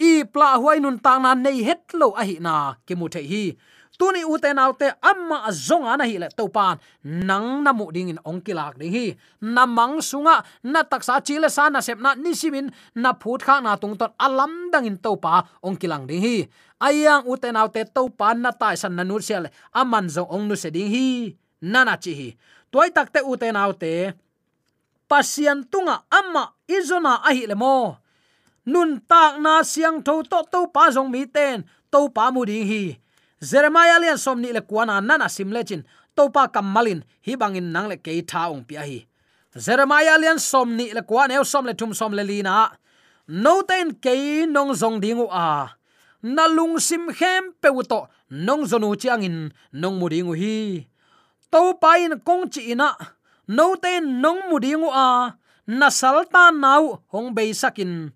I 0.00 0.24
pla 0.32 0.56
huai 0.60 0.78
nun 0.80 0.98
tang 1.04 1.22
na 1.22 1.34
nei 1.34 1.58
het 1.68 1.92
lo 2.00 2.08
a 2.20 2.22
hi 2.28 2.36
na 2.46 2.54
ke 2.86 2.94
mu 2.94 3.06
the 3.14 3.20
hi 3.30 3.44
tuni 4.00 4.24
uten 4.24 4.56
autte 4.56 4.88
amma 5.04 5.44
azong 5.44 5.84
ana 5.84 6.08
hi 6.08 6.16
le 6.16 6.32
to 6.32 6.48
pan 6.48 6.80
nang 7.04 7.60
na 7.60 7.76
mu 7.76 7.92
ding 7.92 8.08
in 8.08 8.20
ongkilak 8.24 8.80
ding 8.80 8.96
hi. 8.96 9.12
Na 9.44 9.68
mang 9.68 10.00
sunga, 10.00 10.40
na 10.64 10.80
taksa 10.88 11.20
chile 11.20 11.52
sa 11.52 11.68
na 11.68 11.84
sep 11.84 12.00
na 12.00 12.16
ni 12.16 12.32
simin 12.32 12.72
na 12.96 13.12
phut 13.12 13.44
kha 13.44 13.60
na 13.60 13.76
tung 13.76 14.00
ton 14.00 14.16
alam 14.16 14.72
dang 14.72 14.88
in 14.88 14.96
to 14.96 15.12
pa 15.20 15.44
ong 15.60 15.76
ding 15.76 16.24
hi. 16.24 16.48
Ayang 16.80 17.28
uten 17.28 17.60
autte 17.60 17.84
to 17.92 18.08
pan 18.08 18.40
na 18.40 18.56
tai 18.56 18.80
san 18.80 18.96
na 18.96 19.04
nu 19.04 19.20
sel 19.20 19.44
aman 19.76 20.08
zo 20.08 20.24
ong 20.24 20.48
nu 20.48 20.56
se 20.56 20.72
ding 20.72 20.88
hi. 20.88 21.36
Nana 21.60 22.00
chi 22.00 22.12
hi. 22.16 22.28
Toy 22.72 22.88
takte 22.88 23.20
uten 23.20 23.56
autte 23.56 24.16
pasian 25.10 25.66
tunga, 25.68 26.06
amma 26.08 26.54
izona 26.70 27.20
ahi 27.28 27.44
le 27.50 27.56
mo. 27.58 27.98
Nun 28.64 29.02
tak 29.10 29.42
na 29.44 29.60
siang 29.66 30.00
tho 30.06 30.22
to 30.22 30.40
to 30.52 30.60
pa 30.72 30.88
zong 30.94 31.10
mi 31.12 31.26
ten 31.26 31.68
to 31.92 32.08
pa 32.08 32.30
mu 32.32 32.48
ding 32.48 32.64
hi 32.64 32.99
jeremiah 33.42 33.98
lian 34.00 34.18
somni 34.18 34.52
le 34.52 34.60
kuana 34.60 35.00
nana 35.00 35.28
sim 35.28 35.50
le 35.52 35.64
pa 36.28 36.48
kamalin 36.48 37.00
hi 37.24 37.32
bangin 37.40 37.72
nang 37.72 37.88
le 37.88 37.96
ke 37.96 38.12
tha 38.30 38.50
ong 38.52 38.64
pi 38.68 38.76
hi. 38.76 38.98
Jeremiah 39.56 40.18
lian 40.22 40.38
somni 40.38 40.92
le 40.92 41.02
kwan 41.02 41.30
eu 41.30 41.44
som 41.44 41.64
le 41.64 41.74
thum 41.74 41.94
som 41.94 42.12
le 42.12 42.22
lina. 42.22 42.70
No 43.26 43.62
ten 43.62 43.94
ke 44.04 44.44
nong 44.46 44.72
zong 44.74 45.00
dingu 45.00 45.26
a. 45.30 45.74
Na 46.22 46.44
lung 46.46 46.78
sim 46.78 47.08
khem 47.18 47.54
pe 47.62 47.68
to, 47.88 48.00
nong 48.30 48.62
zonu 48.70 48.94
chiang 49.00 49.22
in 49.22 49.52
nong 49.72 49.96
mudingu 50.00 50.34
hi. 50.36 50.86
To 51.52 51.74
pa 51.82 51.96
in 51.96 52.20
kong 52.20 52.50
chi 52.52 52.72
ina, 52.72 52.94
no 53.48 53.74
ten 53.74 54.20
nong 54.22 54.40
mudingu 54.50 54.90
a. 54.92 55.34
Na 55.66 55.88
salta 55.88 56.50
nau, 56.52 57.00
hong 57.12 57.34
be 57.34 57.52
sakin. 57.52 58.12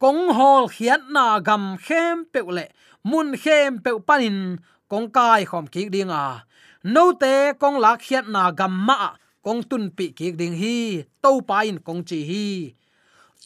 Kong 0.00 0.34
hol 0.34 0.68
hian 0.68 1.02
na 1.12 1.38
gam 1.38 1.76
khem 1.78 2.24
pe 2.32 2.40
le 2.40 2.66
mun 3.04 3.36
khem 3.36 3.78
pe 3.84 3.90
panin, 4.06 4.58
kong 4.90 5.08
kai 5.16 5.44
khom 5.44 5.66
ki 5.66 5.88
ding 5.94 6.10
a. 6.10 6.44
No 6.84 7.12
te 7.12 7.52
kong 7.60 7.78
lak 7.78 8.02
hiat 8.02 8.26
na 8.28 8.50
gam 8.50 8.74
ma, 8.86 9.14
kong 9.44 9.62
tun 9.70 9.90
pi 9.96 10.06
ki 10.18 10.32
ding 10.32 10.54
hi 10.62 11.04
to 11.22 11.40
pa 11.48 11.62
in 11.62 11.78
kong 11.86 12.02
chi 12.08 12.20
hi. 12.30 12.46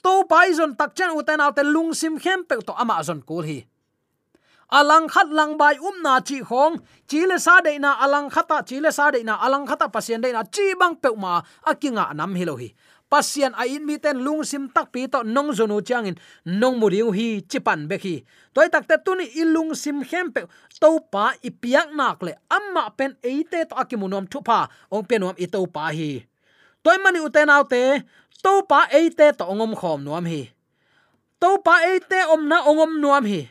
To 0.04 0.22
pa 0.30 0.46
zon 0.52 0.76
tak 0.78 0.94
chen 0.96 1.10
uten 1.18 1.40
al 1.40 1.52
te 1.56 1.62
lung 1.62 1.94
sim 1.94 2.14
khem 2.18 2.44
pe 2.48 2.56
to 2.66 2.72
ama 2.82 3.02
zon 3.02 3.20
kul 3.28 3.42
hi. 3.42 3.58
Alang 4.66 5.06
khat 5.08 5.28
lang 5.30 5.54
bai 5.56 5.78
um 5.78 6.02
na 6.02 6.20
chi 6.20 6.42
khong, 6.42 6.76
chi 7.06 7.22
le 7.30 7.38
sa 7.38 7.60
de 7.60 7.78
na 7.78 7.94
alang 8.02 8.28
khata, 8.30 8.66
chi 8.66 8.80
le 8.80 8.90
sa 8.90 9.10
de 9.14 9.22
na 9.22 9.34
alang 9.38 9.66
khata 9.66 9.86
pasien 9.88 10.20
de 10.20 10.32
na 10.32 10.42
chi 10.42 10.74
bang 10.80 10.94
pe 11.02 11.10
ma 11.14 11.40
akinga 11.70 12.14
nam 12.14 12.34
hi 12.34 12.44
lo 12.44 12.56
hi 12.56 12.74
pasian 13.10 13.54
a 13.54 13.64
in 13.66 13.86
mi 13.86 13.98
ten 13.98 14.18
lung 14.18 14.42
sim 14.42 14.68
tak 14.68 14.90
pi 14.92 15.06
to 15.06 15.22
nong 15.22 15.54
zonu 15.54 15.78
changin 15.80 16.18
nong 16.44 16.76
mu 16.80 16.86
riu 16.90 17.10
hi 17.10 17.40
chipan 17.50 17.88
be 17.88 17.96
khi. 17.98 18.16
Toy 18.54 18.68
tak 18.68 18.88
te 18.88 18.96
tuni 19.04 19.26
ilung 19.42 19.74
sim 19.74 20.02
hem 20.02 20.32
pe 20.34 20.40
to 20.80 20.90
pa 21.12 21.34
i 21.42 21.50
piak 21.50 21.94
nak 21.94 22.22
le. 22.26 22.32
Amma 22.50 22.90
pen 22.98 23.14
eite 23.22 23.68
to 23.68 23.74
akimunom 23.78 24.26
thu 24.30 24.42
pa 24.42 24.66
ong 24.90 25.06
pe 25.08 25.18
nom 25.18 25.34
i 25.38 25.46
to 25.46 25.60
pa 25.66 25.90
hi. 25.94 26.26
Toy 26.82 26.96
mani 27.02 27.18
uten 27.22 27.50
autte 27.50 28.02
to 28.42 28.52
pa 28.70 28.86
eite 28.90 29.26
to 29.38 29.44
ongom 29.46 29.72
khom 29.78 30.02
nuam 30.06 30.26
hi. 30.26 30.42
To 31.40 31.58
pa 31.64 31.74
eite 31.86 32.26
om 32.32 32.48
na 32.50 32.62
ongom 32.66 32.98
nuam 33.02 33.24
hi. 33.24 33.42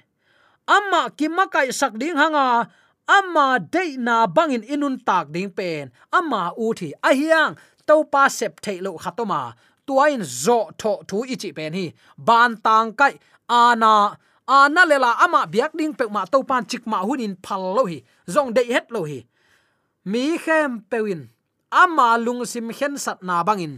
Amma 0.65 1.13
kimakai 1.17 1.69
sak 1.69 1.93
ding 2.01 2.17
hanga. 2.17 2.67
Amma 3.05 3.61
de 3.61 4.01
na 4.01 4.25
bangin 4.25 4.65
inun 4.65 4.97
tak 4.97 5.29
ding 5.29 5.53
pen. 5.53 5.93
Amma 6.09 6.51
u 6.57 6.73
thi 6.73 6.89
a 7.05 7.13
hiang 7.13 7.53
to 7.87 7.95
pa 8.13 8.23
sep 8.37 8.53
thei 8.63 8.77
lo 8.85 8.91
khatoma 9.03 9.39
tuain 9.87 10.21
zo 10.43 10.59
tho 10.81 10.91
thu 11.09 11.17
ichi 11.33 11.49
pen 11.57 11.73
hi, 11.73 11.85
ban 12.17 12.51
tang 12.65 12.89
kai 12.99 13.13
ana 13.47 13.93
ana 14.47 14.81
lela 14.91 15.11
ama 15.25 15.41
biak 15.53 15.71
ding 15.77 15.93
pe 15.99 16.05
ma 16.15 16.21
to 16.33 16.43
pan 16.49 16.63
chik 16.69 16.83
ma 16.91 16.99
hunin 17.07 17.33
phal 17.45 17.63
lo 17.77 17.83
hi, 17.91 17.97
zong 18.33 18.49
dei 18.57 18.67
het 18.75 18.87
lo 18.95 19.01
hi. 19.09 19.19
Mi 20.11 20.37
khem 20.37 20.71
pewin 20.89 21.21
ama 21.71 22.17
lung 22.25 22.45
sim 22.51 22.67
khen 22.77 22.93
sat 22.97 23.19
na 23.27 23.43
bangin 23.47 23.73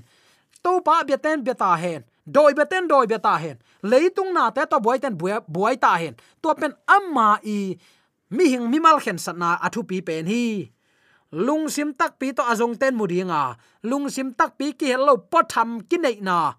to 0.63 0.71
pa 0.85 1.03
biaten 1.07 1.43
beta 1.47 1.71
hen, 1.83 2.01
doi 2.35 2.53
beten 2.57 2.83
doi 2.91 3.05
beta 3.11 3.33
hen 3.43 3.57
leitung 3.83 4.33
na 4.33 4.49
te 4.51 4.65
to 4.65 4.79
boy 4.79 4.97
ten 4.97 5.15
buai 5.15 5.75
ta 5.79 5.95
hen. 6.01 6.15
To 6.41 6.53
pen 6.55 6.73
amma 6.87 7.39
i, 7.43 7.77
mi 8.29 8.43
hing 8.51 8.65
mi 8.71 8.79
mal 8.79 8.99
khen 8.99 9.17
sat 9.17 9.37
na 9.37 9.57
athu 9.65 9.83
pi 9.87 10.01
pen 10.01 10.25
hi 10.27 10.71
lung 11.31 11.67
sim 11.67 11.91
tak 11.91 12.19
pi 12.19 12.31
to 12.31 12.43
azong 12.43 12.75
ten 12.79 12.95
mudinga 12.95 13.57
lung 13.83 14.07
sim 14.07 14.31
tak 14.31 14.55
pi 14.55 14.71
ki 14.71 14.95
hello 14.95 15.17
potham 15.17 15.81
ki 15.83 15.97
nei 15.99 16.19
na. 16.21 16.55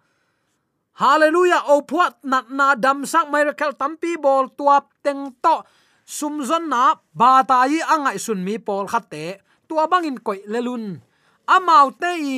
Hallelujah, 0.99 1.63
o 1.71 1.87
phuat 1.87 2.27
nat 2.27 2.51
na 2.51 2.75
dam 2.75 3.07
sak 3.07 3.31
miracle 3.31 3.71
tampi 3.79 4.19
bol 4.19 4.51
tuap 4.51 4.91
teng 4.99 5.31
to. 5.39 5.63
Sumzon 6.03 6.67
na, 6.67 6.99
ba 7.15 7.47
ta 7.47 7.71
yi 7.71 7.79
angai 7.79 8.19
sun 8.19 8.43
mi 8.43 8.59
pol 8.59 8.91
khatte 8.91 9.39
tua 9.69 9.87
bangin 9.87 10.19
koi 10.19 10.41
lelun 10.49 10.99
amau 11.47 11.93
te 12.01 12.11
i 12.19 12.37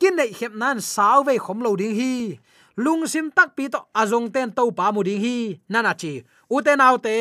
kin 0.00 0.16
nei 0.16 0.32
khep 0.38 0.52
nan 0.62 0.80
saw 0.80 1.22
ve 1.26 1.38
khom 1.44 1.62
lo 1.64 1.76
ding 1.80 1.94
hi. 2.00 2.14
Lung 2.84 3.06
sim 3.12 3.30
tak 3.30 3.54
pi 3.56 3.68
to 3.68 3.80
azong 3.94 4.32
ten 4.34 4.48
to 4.56 4.64
pa 4.78 4.90
mu 4.90 5.00
ding 5.06 5.22
hi. 5.24 5.36
Nana 5.72 5.92
chi, 6.00 6.12
u 6.54 6.56
te 6.64 6.72
nau 6.76 6.96
te. 7.06 7.16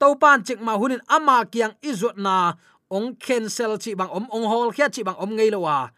To 0.00 0.06
pan 0.20 0.44
chik 0.46 0.60
ma 0.66 0.74
hunin 0.80 1.02
ama 1.16 1.36
kiang 1.52 1.74
izot 1.90 2.16
na 2.24 2.54
ong 2.90 3.16
cancel 3.16 3.78
chi 3.78 3.94
bang 3.94 4.10
om 4.10 4.26
ong 4.30 4.46
hol 4.50 4.70
khia 4.72 4.88
chi 4.88 5.02
bang 5.02 5.16
om 5.16 5.36
ngei 5.36 5.50
lo 5.50 5.60
wa 5.66 5.76
à. 5.84 5.92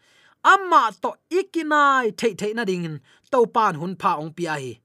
amma 0.53 0.91
to 1.01 1.11
ikinai 1.29 2.11
thei 2.17 2.33
thei 2.39 2.53
na 2.53 2.63
ding 2.65 2.99
to 3.31 3.45
pan 3.45 3.75
hun 3.75 3.95
pha 3.99 4.11
ong 4.21 4.33
pi 4.37 4.43
ai 4.45 4.79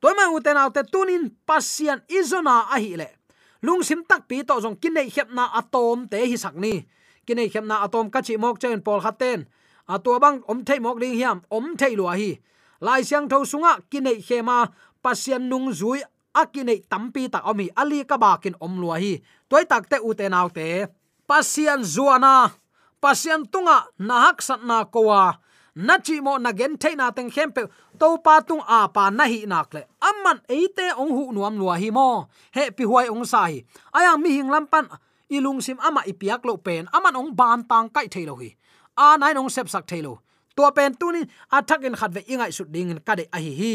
toy 0.00 0.14
ma 0.18 0.24
uten 0.36 0.56
out 0.56 0.74
te 0.74 0.82
tunin 0.92 1.24
pasian 1.46 1.98
izona 2.08 2.56
a 2.74 2.78
hi 2.78 2.96
le 2.96 3.20
lung 3.62 3.84
sim 3.84 4.00
tak 4.08 4.28
pi 4.28 4.42
to 4.42 4.60
jong 4.60 4.76
kinai 4.76 5.08
khep 5.12 5.28
na 5.36 5.44
atom 5.60 6.08
te 6.08 6.18
hi 6.26 6.36
sak 6.36 6.56
ni. 6.56 6.84
Kinai 7.26 7.48
khep 7.52 7.64
na 7.64 7.84
atom 7.84 8.10
ka 8.10 8.20
chi 8.24 8.36
mok 8.36 8.56
chen 8.60 8.80
pol 8.80 9.00
khaten 9.04 9.44
à, 9.86 9.94
a 9.94 9.98
to 10.04 10.18
bang 10.18 10.40
om 10.48 10.64
thei 10.64 10.80
mok 10.80 11.00
ding 11.00 11.16
hiam 11.20 11.40
om 11.48 11.76
thei 11.76 11.96
lo 11.96 12.08
hi. 12.08 12.40
Lai 12.80 13.04
siang 13.04 13.28
tho 13.28 13.44
sunga 13.44 13.72
kinai 13.90 14.18
khema 14.26 14.58
pasian 15.02 15.48
nung 15.48 15.68
zui 15.72 16.00
akinai 16.32 16.80
tampi 16.90 17.28
tak 17.28 17.44
omi 17.50 17.68
ali 17.76 18.04
ka 18.04 18.16
bakin 18.16 18.54
om 18.60 18.80
lo 18.80 18.96
hi. 18.96 19.20
Toy 19.48 19.64
tak 19.64 19.88
te 19.90 19.96
uten 20.08 20.34
out 20.34 20.54
te 20.54 20.86
pasian 21.30 21.86
zuana. 21.86 22.50
Pasian 22.98 23.46
tunga 23.46 23.86
nahak 24.02 24.42
satna 24.42 24.82
kowa. 24.90 25.38
Na 25.78 26.02
chi 26.02 26.18
mo 26.18 26.34
na 26.42 26.50
gen 26.50 26.74
na 26.98 27.14
teng 27.14 27.30
khem 27.30 27.54
pe. 27.54 27.62
To 28.00 28.18
pa 28.18 28.42
tung 28.42 28.66
a 28.66 28.90
pa 28.90 29.10
na 29.14 29.24
hi 29.30 29.46
nak 29.46 29.70
le. 29.74 29.86
Amman 30.02 30.42
eite 30.50 30.90
ong 30.98 31.14
hu 31.14 31.22
nuam 31.32 31.54
lua 31.54 31.78
hi 31.78 31.90
mo. 31.94 32.26
He 32.50 32.74
pi 32.74 32.82
huai 32.82 33.06
ong 33.06 33.24
sai 33.24 33.62
aya 33.94 34.18
mi 34.18 34.30
hing 34.34 34.50
lampan, 34.50 34.90
ilung 35.30 35.62
sim 35.62 35.78
ama 35.78 36.02
ipiak 36.02 36.42
lo 36.44 36.58
pen. 36.58 36.90
Aman 36.92 37.14
ong 37.14 37.30
ban 37.38 37.62
tang 37.70 37.88
kai 37.94 38.10
thailo 38.10 38.34
hi. 38.42 38.50
A 38.98 39.16
nai 39.16 39.32
ong 39.38 39.48
sep 39.48 39.70
sak 39.70 39.86
thailo 39.86 40.18
to 40.56 40.66
pen 40.74 40.98
tunin 40.98 41.30
athak 41.52 41.86
in 41.86 41.94
khat 41.94 42.10
ve 42.10 42.20
ingai 42.26 42.50
su 42.52 42.64
ding 42.66 42.90
in 42.90 43.00
kade 43.06 43.24
a 43.32 43.38
hi 43.38 43.52
hi. 43.60 43.74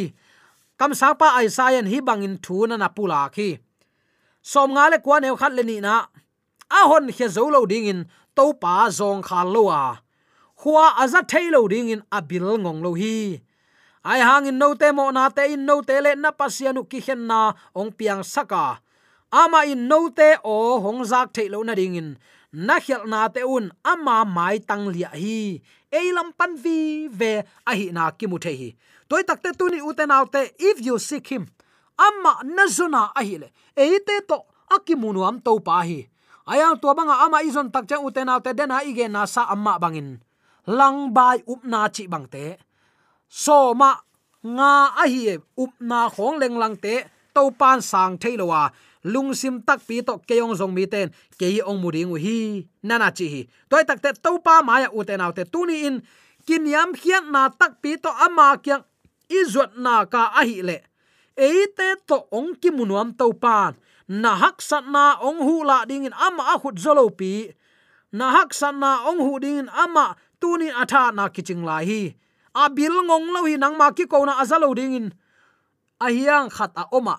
Kam 0.78 0.92
sa 0.94 1.16
pa 1.16 1.40
ai 1.40 1.48
sayan 1.48 1.88
hi 1.88 2.04
bangin 2.04 2.36
thu 2.44 2.68
na 2.68 2.76
na 2.76 2.92
pula 2.92 3.32
khi 3.32 3.58
som 4.44 4.76
nga 4.76 4.92
le 4.92 4.98
kwa 5.00 5.24
ne 5.24 5.32
khat 5.40 5.54
le 5.56 5.64
ni 5.64 5.80
na 5.80 6.06
a 6.72 6.88
hon 6.90 7.10
he 7.10 7.28
zo 7.28 7.48
lo 7.48 7.66
ding 7.66 7.86
in, 7.86 8.06
to 8.36 8.54
pa 8.54 8.90
zong 8.90 9.22
kha 9.24 9.44
lo 9.44 9.70
a. 9.70 10.02
Huwa 10.62 10.96
aza 10.98 11.22
thailo 11.24 11.68
ding 11.68 11.90
in 11.90 12.04
abil 12.12 12.58
ngong 12.58 12.82
lo 12.82 12.94
hi. 12.94 13.42
Ai 14.04 14.20
hang 14.20 14.48
in 14.48 14.58
no 14.58 14.74
te 14.74 14.92
mo 14.92 15.10
na 15.12 15.30
te 15.30 15.54
in 15.54 15.66
no 15.66 15.82
te 15.82 16.02
le 16.02 16.16
na 16.16 16.32
pasianu 16.32 16.88
ki 16.90 17.02
khen 17.02 17.28
na, 17.28 17.54
ong 17.76 17.92
piang 17.92 18.24
saka 18.24 18.80
ama 19.32 19.66
in 19.66 19.88
no 19.88 20.10
te 20.10 20.38
o 20.44 20.80
hong 20.80 21.04
zak 21.04 21.34
thailo 21.34 21.60
na 21.66 21.76
ding 21.76 21.96
in. 21.96 22.18
Na 22.54 22.80
khel 22.80 23.04
na 23.04 23.28
te 23.28 23.44
un, 23.44 23.72
ama 23.84 24.24
mai 24.24 24.60
tang 24.60 24.88
lia 24.88 25.10
hi. 25.12 25.60
Eilam 25.92 26.32
pan 26.38 26.56
vi 26.56 27.08
ve, 27.08 27.44
a 27.68 27.72
hi 27.76 27.92
na 27.92 28.12
ki 28.12 28.28
mu 28.28 28.40
the 28.40 28.52
hi. 28.56 28.70
Toy 29.10 29.24
takte 29.24 29.52
tu 29.58 29.70
ni 29.70 29.80
uten 29.82 30.10
autte 30.10 30.52
if 30.58 30.80
you 30.86 30.98
seek 30.98 31.28
him 31.28 31.48
amma 31.98 32.42
nazuna 32.44 33.14
ahile 33.14 33.52
eite 33.78 34.28
to 34.28 34.42
akimunuam 34.72 35.44
to 35.44 35.60
pa 35.60 35.82
hi 35.84 36.08
ayang 36.46 36.78
tua 36.82 36.94
banga 36.98 37.26
ama 37.26 37.42
izon 37.42 37.74
tak 37.74 37.86
cha 37.90 37.98
uten 38.02 38.30
autte 38.30 38.54
den 38.54 38.72
ha 38.72 38.82
ige 38.86 39.06
na 39.10 39.26
sa 39.26 39.50
amma 39.50 39.78
bangin. 39.82 40.22
Lang 40.66 41.14
bai 41.14 41.46
up 41.46 41.62
na 41.62 41.90
chi 41.94 42.10
bangte 42.10 42.58
so 43.30 43.74
ma 43.74 43.94
nga 44.46 44.72
a 45.02 45.06
hi 45.10 45.22
e 45.34 45.36
up 45.58 45.74
na 45.82 46.10
khong 46.10 46.38
leng 46.42 46.58
lang 46.62 46.76
te 46.78 47.06
to 47.36 47.50
pan 47.60 47.82
sang 47.82 48.18
thailowa 48.22 48.74
lung 49.06 49.34
sim 49.38 49.62
tak 49.62 49.82
pi 49.86 50.02
to 50.02 50.18
keong 50.26 50.58
zong 50.58 50.74
mi 50.74 50.86
ten 50.90 51.14
ke 51.38 51.62
ong 51.62 51.78
mu 51.82 51.90
ding 51.94 52.14
hi 52.18 52.66
nana 52.82 53.10
chi 53.14 53.26
hi. 53.34 53.42
Toy 53.70 53.84
tak 53.86 54.02
te 54.02 54.10
to 54.18 54.32
pa 54.46 54.66
ma 54.66 54.82
ya 54.82 54.90
uten 54.90 55.22
autte 55.22 55.44
tuni 55.46 55.86
in. 55.86 56.02
Kin 56.46 56.66
yam 56.66 56.94
khian 56.94 57.34
na 57.34 57.50
tak 57.50 57.82
pi 57.82 57.98
to 57.98 58.10
ama 58.10 58.58
kyang 58.62 58.86
izot 59.30 59.78
na 59.78 60.06
ka 60.06 60.34
a 60.34 60.42
hi 60.46 60.62
le 60.62 60.78
eite 61.36 62.00
to 62.08 62.18
ong 62.32 62.56
ki 62.56 62.72
munuam 62.72 63.12
to 63.14 63.30
pan 63.36 63.76
na 64.08 64.36
hak 64.38 64.62
sat 64.62 64.86
na 64.86 65.18
ong 65.18 65.42
hu 65.42 65.66
la 65.66 65.86
ding 65.86 66.06
in 66.06 66.14
ama 66.14 66.54
a 66.54 66.56
khut 66.62 66.78
zolo 66.78 67.10
pi. 67.10 67.50
Na 68.14 68.32
hak 68.32 68.54
sat 68.54 68.76
na 68.78 69.10
ong 69.10 69.20
hu 69.20 69.40
ding 69.40 69.66
in 69.66 69.70
ama 69.70 70.16
tunin 70.40 70.74
atha 70.74 71.12
na 71.14 71.30
kiching 71.30 71.66
lai 71.66 71.86
hi. 71.86 72.02
A 72.56 72.70
bil 72.70 72.94
ngong 73.04 73.34
lo 73.34 73.42
hi 73.50 73.58
nang 73.58 73.78
ma 73.78 73.92
ki 73.92 74.06
ko 74.06 74.26
na 74.26 74.38
azalo 74.42 74.76
ding 74.76 74.94
in. 74.94 75.08
A 76.00 76.08
hiang 76.14 76.50
khat 76.54 76.72
a 76.78 76.86
oma. 76.94 77.18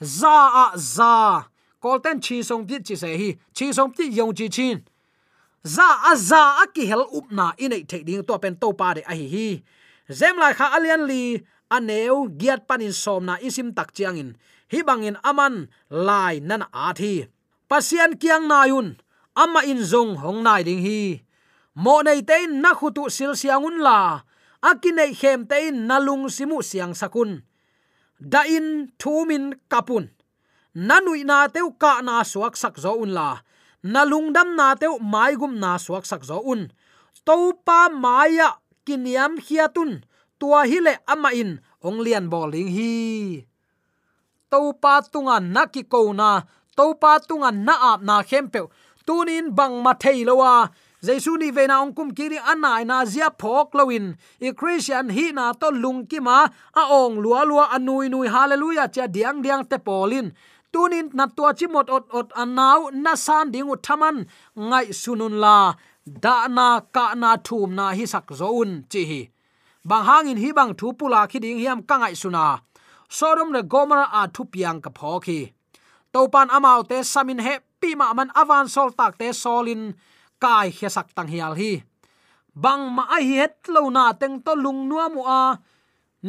Za 0.00 0.36
a 0.64 0.66
za. 0.74 1.46
Kolten 1.82 2.18
chi 2.18 2.42
song 2.42 2.66
pi 2.66 2.82
chi 2.82 2.94
se 2.98 3.14
hi. 3.16 3.28
Chi 3.54 3.72
song 3.72 3.94
pi 3.94 4.10
yong 4.10 4.34
chi 4.34 4.48
chin. 4.48 4.82
Za 5.62 5.88
a 6.10 6.16
za 6.16 6.42
a 6.62 6.64
ki 6.74 6.84
hel 6.90 7.06
up 7.14 7.30
na 7.30 7.52
inei 7.56 7.86
the 7.86 8.02
ding 8.02 8.24
to 8.24 8.38
pen 8.38 8.56
to 8.56 8.72
pa 8.72 8.94
de 8.94 9.02
a 9.06 9.14
hi 9.14 9.26
hi. 9.34 9.62
Zem 10.10 10.36
lai 10.36 10.52
kha 10.52 10.74
alian 10.76 11.06
li. 11.06 11.40
Aneu 11.70 12.28
giat 12.36 12.68
panin 12.68 12.92
som 12.92 13.24
na 13.24 13.38
isim 13.40 13.72
tak 13.74 13.94
chiang 13.94 14.18
in 14.18 14.36
hi 14.72 14.80
bangin 14.86 15.16
aman 15.30 15.68
lai 15.90 16.40
nan 16.40 16.62
a 16.72 16.92
thi. 16.98 17.26
Pasian 17.68 18.16
kiang 18.20 18.46
nayun 18.48 18.96
ama 19.34 19.60
in 19.66 19.82
zong 19.82 20.16
hong 20.22 20.40
nai 20.46 20.62
ding 20.62 20.82
hi. 20.86 21.24
Mo 21.74 22.02
nei 22.06 22.22
te 22.22 22.46
na 22.46 22.70
khutu 22.78 23.10
sil 23.10 23.34
siangun 23.34 23.82
la, 23.86 24.22
akinei 24.62 25.12
khem 25.20 25.40
te 25.50 25.58
nalung 25.74 26.30
simu 26.30 26.62
siang 26.62 26.94
sakun. 26.94 27.42
Da 28.20 28.46
in 28.46 28.94
thumin 29.00 29.58
kapun. 29.72 30.14
Nanui 30.74 31.22
na 31.26 31.46
teu 31.54 31.70
ka 31.82 32.02
na 32.06 32.22
suak 32.22 32.54
sak 32.56 32.78
zo 32.78 32.94
un 33.02 33.10
la. 33.14 33.42
Na 33.82 34.02
dam 34.06 34.48
na 34.58 34.74
teu 34.74 34.98
mai 34.98 35.34
gum 35.40 35.58
na 35.58 35.78
suak 35.78 36.06
sak 36.06 36.22
zo 36.24 36.38
un. 36.52 36.70
To 37.26 37.56
pa 37.66 37.88
maya 37.88 38.60
kiniam 38.84 39.40
hiatun, 39.40 40.04
tua 40.38 40.68
hile 40.68 41.00
ama 41.08 41.32
in 41.32 41.60
ong 41.80 41.98
lian 42.04 42.28
bowling 42.28 42.68
hi 42.68 42.92
topa 44.54 45.02
tunga 45.12 45.36
na 45.40 45.66
kona 45.66 46.30
topa 46.76 47.12
na 47.18 47.24
tunga 47.28 47.50
na 47.66 47.74
ap 47.90 48.00
na 48.08 48.22
khempe 48.22 48.60
tunin 49.06 49.46
bang 49.58 49.76
ma 49.84 49.92
thei 50.02 50.22
jesu 51.06 51.32
ni 51.40 51.50
ve 51.56 51.66
na 51.66 51.76
ongkum 51.84 52.08
kiri 52.16 52.38
anai 52.50 52.82
na 52.90 53.04
zia 53.04 53.28
phok 53.40 53.68
lowin. 53.78 54.06
I 54.40 54.52
christian 54.52 55.10
hi 55.16 55.26
na 55.38 55.52
to 55.60 55.68
lung 55.82 56.06
ki 56.06 56.20
ma 56.26 56.38
a 56.80 56.82
ong 57.00 57.16
lua 57.24 57.40
lua 57.50 57.64
anui 57.76 58.06
nui. 58.08 58.28
Hallelujah 58.34 58.88
cha 58.94 59.04
diang 59.14 59.42
diang 59.44 59.64
te 59.70 59.78
polin 59.86 60.32
tunin 60.72 61.06
na 61.18 61.24
tua 61.36 61.50
chi 61.58 61.66
mot 61.66 61.88
ot 61.96 62.06
ot 62.18 62.28
anau, 62.42 62.80
na 63.04 63.12
san 63.14 63.50
ding 63.52 63.68
u 63.74 63.76
thaman. 63.86 64.16
Ngai 64.56 64.86
sunun 65.02 65.34
la, 65.44 65.74
da 66.24 66.36
na 66.56 66.68
ka 66.94 67.06
na 67.22 67.30
thum 67.46 67.74
na 67.78 67.86
hi 67.98 68.04
sak 68.12 68.26
zoun 68.40 68.70
chi 68.92 69.02
hi. 69.10 69.20
Bang 69.88 70.04
hangin 70.08 70.38
hi 70.42 70.50
bang 70.58 70.72
thu 70.78 70.86
pula 70.98 71.20
khi 71.30 71.38
ding 71.44 71.58
hiam 71.62 71.80
ka 71.88 71.94
ngai 71.98 72.14
suna 72.22 72.46
sodom 73.08 73.52
le 73.52 73.62
gomora 73.62 74.06
a 74.12 74.28
thu 74.34 74.44
piang 74.52 74.80
ka 74.84 74.90
pho 74.90 75.20
khi. 75.24 75.40
Topan 76.12 76.48
amau 76.56 76.86
te 76.86 77.02
samin 77.02 77.42
he 77.42 77.54
pi 77.80 77.94
ma 77.98 78.14
man 78.14 78.30
avan 78.38 78.68
sol 78.70 78.90
tak 78.98 79.18
te 79.18 79.32
solin 79.32 79.94
kai 80.42 80.70
he 80.70 80.88
sak 80.88 81.10
tang 81.16 81.28
hial 81.32 81.54
hi. 81.60 81.82
Bang 82.54 82.86
ma 82.96 83.04
a 83.16 83.18
hi 83.18 83.34
het 83.42 83.66
lo 83.74 83.90
na 83.90 84.14
teng 84.20 84.38
to 84.44 84.52
lung 84.54 84.86
nuwa 84.88 85.06
mu 85.14 85.22
a. 85.26 85.58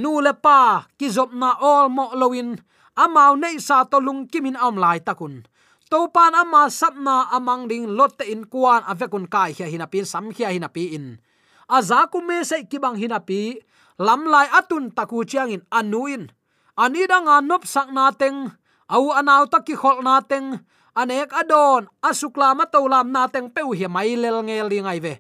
Nu 0.02 0.20
le 0.26 0.34
pa, 0.34 0.84
ki 0.98 1.08
zop 1.08 1.32
na 1.32 1.50
all 1.62 1.88
mo 1.88 2.12
loin 2.18 2.58
amau 3.04 3.34
nei 3.38 3.58
sa 3.68 3.86
to 3.86 3.98
lung 4.02 4.26
kimin 4.32 4.58
am 4.58 4.76
lai 4.76 5.00
takun. 5.00 5.46
Topan 5.86 6.34
ama 6.34 6.66
sapna 6.74 7.30
amang 7.30 7.70
ding 7.70 7.86
lot 7.98 8.18
in 8.26 8.50
kuan 8.52 8.82
avekun 8.90 9.30
kai 9.30 9.54
hia 9.54 9.70
hina 9.70 9.86
pin 9.86 10.06
sam 10.06 10.34
hia 10.34 10.50
hina 10.50 10.68
pi 10.76 10.98
in. 10.98 11.22
Aza 11.70 12.10
ku 12.12 12.20
me 12.26 12.42
se 12.42 12.66
kibang 12.66 12.98
hina 12.98 13.20
pi, 13.22 13.54
lam 14.02 14.26
lai 14.26 14.50
atun 14.50 14.90
taku 14.98 15.22
chiang 15.30 15.54
in 15.54 15.62
anuin 15.70 16.34
ani 16.78 17.08
danga 17.08 17.42
nop 17.42 17.64
sak 17.66 17.92
na 17.92 18.12
teng, 18.12 18.52
au 18.90 19.12
anaw 19.12 19.44
takki 19.52 19.76
khol 19.76 20.04
na 20.04 20.22
teng. 20.22 20.60
Anek 20.96 21.36
adon 21.36 21.92
asukla 22.00 22.56
ma 22.56 22.66
tolam 22.72 23.12
na 23.12 23.28
teng 23.28 23.52
peu 23.52 23.76
hi 23.76 23.88
mai 23.88 24.16
lel 24.16 24.40
nge 24.48 24.64
li 24.72 24.80
ngai 24.80 25.00
ve. 25.04 25.14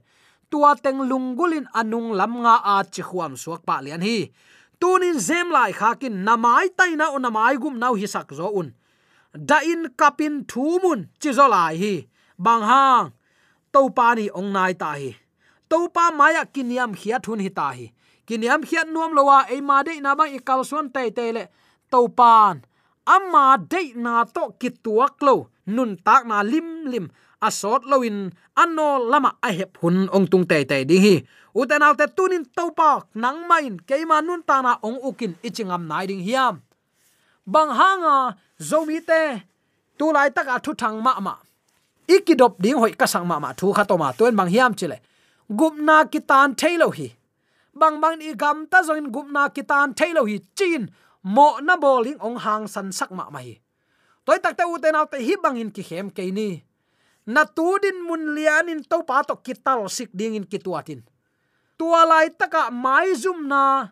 Tua 0.50 0.72
teng 0.84 1.04
lungulin 1.10 1.68
anung 1.76 2.16
lam 2.16 2.34
nga 2.44 2.56
a 2.64 2.76
chi 2.94 3.04
khuam 3.04 3.36
suak 3.36 3.62
pa 3.68 3.84
lian 3.84 4.00
hi. 4.00 4.32
Tunin 4.80 5.20
zem 5.20 5.52
lai 5.52 5.72
khakin 5.80 6.24
namai 6.24 6.72
taina 6.78 7.12
o 7.16 7.18
namai 7.20 7.60
gum 7.60 7.76
nau 7.80 7.94
hi 8.00 8.08
sak 8.08 8.32
zo 8.32 8.48
un. 8.60 8.72
Da 9.36 9.60
in 9.72 9.92
kapin 10.00 10.48
thumun 10.48 11.00
chi 11.20 11.30
zo 11.36 11.48
lai 11.52 11.76
hi. 11.76 11.94
Bang 12.40 12.64
hang, 12.64 13.12
to 13.74 13.90
pa 13.98 14.16
ni 14.16 14.32
ong 14.32 14.52
nai 14.56 14.74
ta 14.80 14.96
hi. 14.96 15.12
To 15.70 15.78
pa 15.96 16.12
maya 16.12 16.44
kiniam 16.54 16.92
khia 16.96 17.20
thun 17.20 17.40
hi 17.44 17.52
ta 17.52 17.68
hi 17.76 17.92
kiniam 18.28 18.62
khiat 18.68 18.88
nuam 18.94 19.12
lowa 19.18 19.46
e 19.56 19.62
ma 19.62 19.84
de 19.88 19.94
na 20.02 20.16
bang 20.16 20.34
ikal 20.38 20.62
suan 20.70 20.88
te 20.96 21.04
te 21.18 21.26
le 21.36 21.44
to 21.92 22.00
pan 22.18 22.56
amma 23.06 23.58
de 23.58 23.94
na 23.96 24.26
to 24.26 24.44
kituak 24.60 25.22
lo, 25.22 25.36
nun 25.66 25.98
tak 26.06 26.26
na 26.26 26.42
lim 26.42 26.90
lim 26.92 27.06
asot 27.42 27.86
loin 27.86 28.34
anno 28.62 28.88
lama 29.12 29.32
a 29.48 29.50
hep 29.58 29.78
hun 29.82 30.10
ong 30.16 30.28
tung 30.32 30.46
te 30.50 30.58
te 30.66 30.78
ding 30.90 31.02
hi. 31.06 31.16
Uten 31.56 31.86
alte 31.88 32.06
tunin 32.18 32.44
topa 32.58 33.06
nang 33.16 33.48
main 33.48 33.80
keima 33.88 34.18
nun 34.22 34.42
ta 34.44 34.62
na 34.62 34.72
ong 34.88 35.00
ukin 35.10 35.34
ichingam 35.48 35.84
nai 35.88 36.06
ding 36.10 36.24
hiam. 36.28 36.56
Bang 37.46 37.72
hanga 37.80 38.36
zomi 38.60 39.00
te, 39.10 39.22
tu 39.98 40.06
lai 40.16 40.30
taka 40.36 40.60
thu 40.64 40.72
thang 40.74 40.98
ma 41.06 41.14
ma. 41.20 41.36
Ikidop 42.08 42.54
ding 42.64 42.78
hoi 42.82 42.92
ka 43.00 43.06
sang 43.06 43.28
ma 43.28 43.40
ma 43.40 43.50
thu 43.60 43.74
kha 43.78 43.84
to 43.90 43.96
ma 43.98 44.12
tuen 44.18 44.36
bang 44.36 44.50
hiam 44.54 44.72
chile. 44.80 44.98
Gupna 45.60 45.98
kitan 46.12 46.50
thailo 46.60 46.90
hi 46.98 47.08
bang 47.76 48.00
bang 48.02 48.24
i 48.24 48.34
gam 48.34 48.66
ta 48.72 48.82
zoin 48.88 49.12
gupna 49.12 49.52
kitan 49.56 49.94
thailo 49.94 50.24
hi 50.26 50.40
chin, 50.58 50.88
mo 51.24 51.60
na 51.60 51.76
bowling 51.76 52.20
ong 52.24 52.40
hang 52.40 52.66
san 52.68 52.92
sak 52.92 53.12
ma 53.12 53.30
mai. 53.30 53.60
Toy 54.26 54.40
tak 54.40 54.58
ta 54.58 54.64
u 54.66 54.80
te 54.80 54.90
naw 54.92 55.06
te 55.12 55.18
hi 55.20 55.36
bangin 55.44 55.70
ki 55.76 55.84
hem 55.90 56.08
ke 56.10 56.24
ni. 56.32 56.64
Na 57.26 57.44
tu 57.46 57.68
din 57.84 58.06
mun 58.08 58.34
lian 58.36 58.70
in 58.70 58.82
to 58.84 58.98
pa 59.04 59.22
to 59.28 59.36
kital 59.46 59.90
sik 59.90 60.10
ding 60.14 60.36
in 60.40 60.46
kituatin 60.46 61.02
tua 61.76 62.08
lai 62.08 62.32
taka 62.32 62.72
mai 62.72 63.12
zum 63.16 63.48
na 63.48 63.92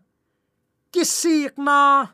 kisik 0.91 1.59
na 1.59 2.07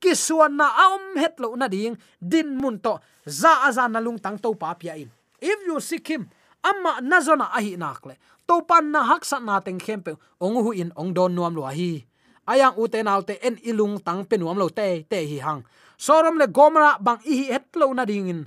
kisuan 0.00 0.60
na 0.60 0.68
aum 0.68 1.16
het 1.16 1.40
lo 1.40 1.56
na 1.56 1.68
ding, 1.68 1.96
din 2.20 2.52
mun 2.56 2.76
to 2.78 3.00
za 3.24 3.64
aza 3.64 3.88
na 3.88 4.00
lung 4.00 4.20
tang 4.20 4.36
to 4.36 4.52
pa 4.54 4.76
pia 4.76 4.94
in. 4.96 5.10
If 5.40 5.58
you 5.64 5.80
seek 5.80 6.06
him 6.08 6.28
amma 6.60 7.00
nazona 7.00 7.48
ahi 7.52 7.76
nakle 7.76 8.20
to 8.48 8.62
pan 8.62 8.94
na 8.94 9.02
hak 9.04 9.22
sa 9.26 9.38
na 9.38 9.60
teng 9.60 9.78
khempe 9.82 10.14
ong 10.40 10.56
hu 10.64 10.70
in 10.72 10.90
ong 10.96 11.12
don 11.12 11.34
nuam 11.34 11.54
lo 11.58 11.66
hi. 11.66 12.06
Ayang 12.46 12.78
uten 12.78 13.10
autte 13.10 13.34
en 13.42 13.58
ilung 13.66 13.98
tang 14.06 14.22
penuam 14.22 14.58
lo 14.58 14.70
te 14.70 15.02
te 15.10 15.18
hi 15.26 15.38
hang. 15.42 15.66
Sorom 15.98 16.38
le 16.38 16.46
gomra 16.46 16.94
bang 17.02 17.18
i 17.26 17.50
het 17.50 17.74
lo 17.74 17.90
na 17.92 18.06
ding 18.06 18.30
in. 18.30 18.40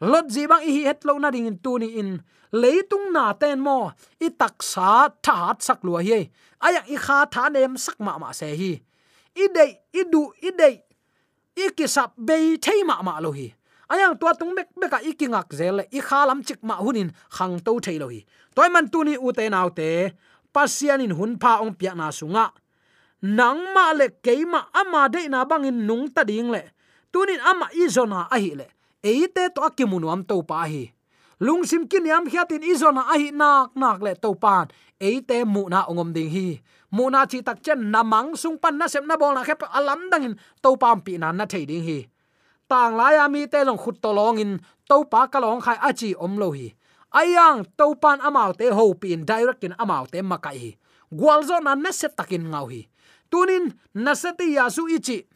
Lot 0.00 0.28
ji 0.28 0.44
bang 0.44 0.60
hi 0.60 0.84
het 0.84 1.00
lo 1.08 1.16
na 1.16 1.32
ding 1.32 1.48
in 1.48 1.58
tu 1.64 1.80
ni 1.80 1.88
in. 1.96 2.20
Leitung 2.52 3.16
na 3.16 3.32
ten 3.32 3.64
mo. 3.64 3.96
I 4.20 4.28
tak 4.28 4.60
sa 4.60 5.08
tha 5.24 5.34
hat 5.48 5.64
sak 5.64 5.80
lo 5.88 5.96
hi. 5.96 6.28
Ayang 6.60 6.86
i 6.92 6.96
kha 7.00 7.24
tha 7.32 7.48
nem 7.48 7.80
sak 7.80 7.96
ma 7.96 8.20
ma 8.20 8.36
se 8.36 8.52
hi. 8.52 8.72
I 9.36 9.44
dei, 9.52 9.72
i 9.92 10.02
du, 10.04 10.32
i 10.44 10.52
dei. 10.52 10.80
I 11.56 11.72
kisap 11.76 12.12
bei 12.16 12.56
thei 12.60 12.84
ma 12.84 13.00
ma 13.00 13.20
lo 13.24 13.32
hi 13.32 13.55
ayang 13.92 14.14
tua 14.18 14.32
tung 14.34 14.52
mek 14.56 14.68
beka 14.74 14.98
i 15.02 15.12
ngak 15.14 15.48
zel 15.58 15.78
i 15.90 16.00
khalam 16.08 16.42
chik 16.46 16.60
ma 16.68 16.74
hunin 16.84 17.10
khang 17.36 17.56
to 17.66 17.72
thei 17.84 17.98
lo 18.02 18.06
hi 18.14 18.20
toy 18.54 18.68
man 18.74 18.86
tu 18.92 19.04
ni 19.04 19.14
u 19.26 19.28
te 19.36 19.44
naw 19.48 19.68
te 19.78 19.88
pasian 20.54 21.04
in 21.04 21.12
hun 21.18 21.32
pha 21.42 21.52
ong 21.62 21.74
pia 21.78 21.92
na 21.94 22.10
sunga 22.18 22.46
nang 23.22 23.60
ma 23.74 23.92
le 23.98 24.06
keima 24.24 24.60
ama 24.80 25.08
de 25.08 25.28
na 25.28 25.44
bangin 25.50 25.78
nung 25.88 26.06
ta 26.14 26.22
ding 26.30 26.50
le 26.54 26.62
tunin 27.12 27.40
ama 27.50 27.66
izona 27.72 28.20
hi 28.32 28.52
le 28.60 28.66
eite 29.02 29.44
to 29.54 29.60
akimunuam 29.68 30.20
to 30.28 30.36
pa 30.42 30.66
hi 30.70 30.84
lungsim 31.40 31.88
kin 31.90 32.06
yam 32.06 32.24
hiatin 32.32 32.62
izona 32.62 33.02
hi 33.16 33.30
nak 33.30 33.72
nak 33.76 33.98
le 34.04 34.12
to 34.14 34.30
pan 34.34 34.66
eite 35.00 35.44
mu 35.44 35.62
na 35.72 35.86
ongom 35.90 36.10
ding 36.16 36.30
hi 36.36 36.48
mu 36.96 37.04
na 37.12 37.20
chi 37.30 37.38
tak 37.46 37.58
chen 37.64 37.80
namang 37.92 38.36
sung 38.36 38.58
pan 38.62 38.74
na 38.78 38.86
sem 38.88 39.04
na 39.06 39.16
bol 39.20 39.32
na 39.36 39.42
khep 39.48 39.62
alam 39.78 40.00
dangin 40.12 40.34
to 40.62 40.70
pam 40.76 41.00
pi 41.04 41.16
na 41.20 41.32
na 41.32 41.44
thei 41.44 41.64
ding 41.70 41.84
hi 41.88 41.98
tang 42.68 42.96
lai 42.98 43.16
ami 43.16 43.46
te 43.46 43.64
long 43.64 43.78
khut 43.78 44.02
to 44.02 44.10
long 44.12 44.38
in 44.38 44.58
to 44.88 45.04
pa 45.10 45.26
ka 45.26 45.38
long 45.38 45.60
khai 45.60 45.78
achi 45.88 46.14
om 46.14 46.36
lo 46.38 46.50
hi. 46.50 46.74
Ayang 47.14 47.64
to 47.78 47.94
pan 47.94 48.18
amau 48.20 48.52
te 48.52 48.68
ho 48.70 48.94
pin 48.94 49.24
direct 49.24 49.64
in 49.64 49.74
amau 49.78 50.04
te 50.10 50.18
makai 50.22 50.56
hi. 50.58 50.70
Gwalzo 51.10 51.62
na 51.62 51.74
na 51.74 51.90
set 51.90 52.16
takin 52.18 52.50
ngau 52.50 52.66
hi. 52.66 52.82
Tunin 53.30 53.72
na 53.94 54.12
seti 54.14 54.54
yasu 54.56 54.86
ichi 54.90 55.26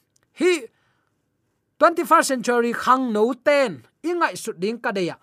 hi 0.40 0.52
21st 1.80 2.26
century 2.26 2.72
khang 2.72 3.12
no 3.12 3.32
ten. 3.32 3.86
Ingai 4.02 4.36
su 4.36 4.52
ding 4.52 4.78
ka 4.78 4.90
deya. 4.92 5.16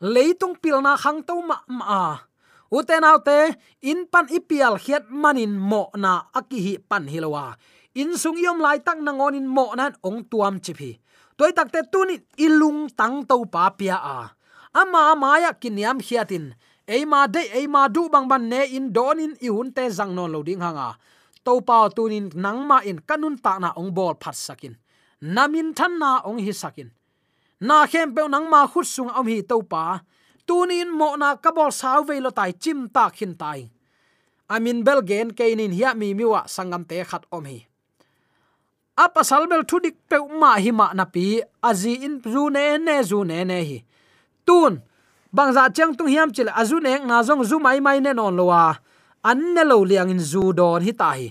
Leitung 0.00 0.54
pilna 0.60 0.96
khang 0.96 1.24
to 1.24 1.40
ma 1.42 1.56
ma 1.68 2.18
uten 2.70 3.04
autte 3.06 3.54
in 3.82 4.06
pan 4.10 4.26
ipial 4.28 4.74
khiat 4.78 5.06
manin 5.10 5.54
mo 5.54 5.90
na 5.94 6.26
akihi 6.34 6.78
pan 6.82 7.06
hilowa 7.06 7.54
in 7.96 8.12
sung 8.20 8.36
yom 8.36 8.60
lai 8.60 8.78
tak 8.84 9.00
na 9.00 9.16
ngonin 9.16 9.48
mo 9.48 9.72
nan 9.72 9.96
ong 10.04 10.28
tuam 10.28 10.60
chipi. 10.60 11.00
Toy 11.36 11.52
tak 11.56 11.72
te 11.72 11.80
tunin 11.88 12.20
ilung 12.36 12.92
tang 12.92 13.24
to 13.24 13.44
pa 13.48 13.72
pia 13.72 13.96
a. 13.96 14.36
Ama 14.76 15.16
maya 15.16 15.56
kiniam 15.56 15.96
hiatin. 16.00 16.52
Eima 16.84 17.24
de 17.26 17.40
eima 17.56 17.88
du 17.88 18.08
bang 18.12 18.28
ban 18.28 18.48
ne 18.48 18.68
in 18.76 18.92
donin 18.92 19.32
i 19.40 19.48
hun 19.48 19.72
te 19.72 19.88
zang 19.88 20.12
non 20.12 20.32
lo 20.32 20.44
ding 20.44 20.60
hanga. 20.60 20.96
To 21.44 21.60
pa 21.64 21.88
tunin 21.88 22.28
nangma 22.36 22.84
in 22.84 23.00
kanun 23.00 23.40
ta 23.40 23.56
na 23.58 23.72
ong 23.76 23.92
bol 23.96 24.14
phat 24.20 24.36
sakin. 24.36 24.76
Namin 25.20 25.72
than 25.72 25.98
na 25.98 26.20
ong 26.28 26.40
hi 26.40 26.52
sakin. 26.52 26.92
Na 27.60 27.88
khem 27.88 28.12
pe 28.12 28.28
nang 28.28 28.48
ma 28.52 28.68
khut 28.68 28.84
sung 28.84 29.08
om 29.08 29.26
hi 29.26 29.40
to 29.40 29.64
pa. 29.64 30.04
Tunin 30.44 30.92
mo 30.92 31.16
na 31.16 31.36
kabol 31.36 31.72
saw 31.72 32.04
ve 32.04 32.20
lo 32.20 32.30
tai 32.30 32.52
chim 32.52 32.88
ta 32.92 33.08
khin 33.08 33.32
tai. 33.34 33.72
Amin 34.48 34.84
belgen 34.84 35.32
keinin 35.34 35.72
hiya 35.72 35.96
mi 35.96 36.14
miwa 36.14 36.44
sangam 36.46 36.84
te 36.84 37.02
khat 37.02 37.24
om 37.32 37.44
hi 37.44 37.66
apa 38.96 39.20
salbel 39.20 39.62
thudik 39.68 39.96
pe 40.08 40.16
ma 40.40 40.56
hi 40.56 40.70
ma 40.72 40.92
na 40.96 41.04
pi, 41.04 41.40
azi 41.62 41.94
in 42.06 42.20
zu 42.24 42.48
ne 42.48 42.78
ne 42.78 43.02
zu 43.02 43.24
ne 43.24 43.44
ne 43.44 43.58
hi. 43.68 43.78
Tun, 44.46 44.80
bang 45.32 45.52
za 45.52 45.68
chang 45.68 45.92
tung 45.94 46.08
hiam 46.08 46.32
chile 46.32 46.52
azu 46.60 46.80
ne 46.80 46.98
na 47.04 47.22
zong 47.22 47.44
zu 47.44 47.58
mai 47.58 47.80
mai 47.80 47.98
ne 48.00 48.12
non 48.12 48.36
lowa. 48.36 48.78
An 49.24 49.54
ne 49.54 49.62
lo 49.64 49.84
liang 49.84 50.10
in 50.10 50.20
zu 50.20 50.52
don 50.52 50.80
hi 50.82 50.92
ta 50.92 51.10
hi. 51.12 51.28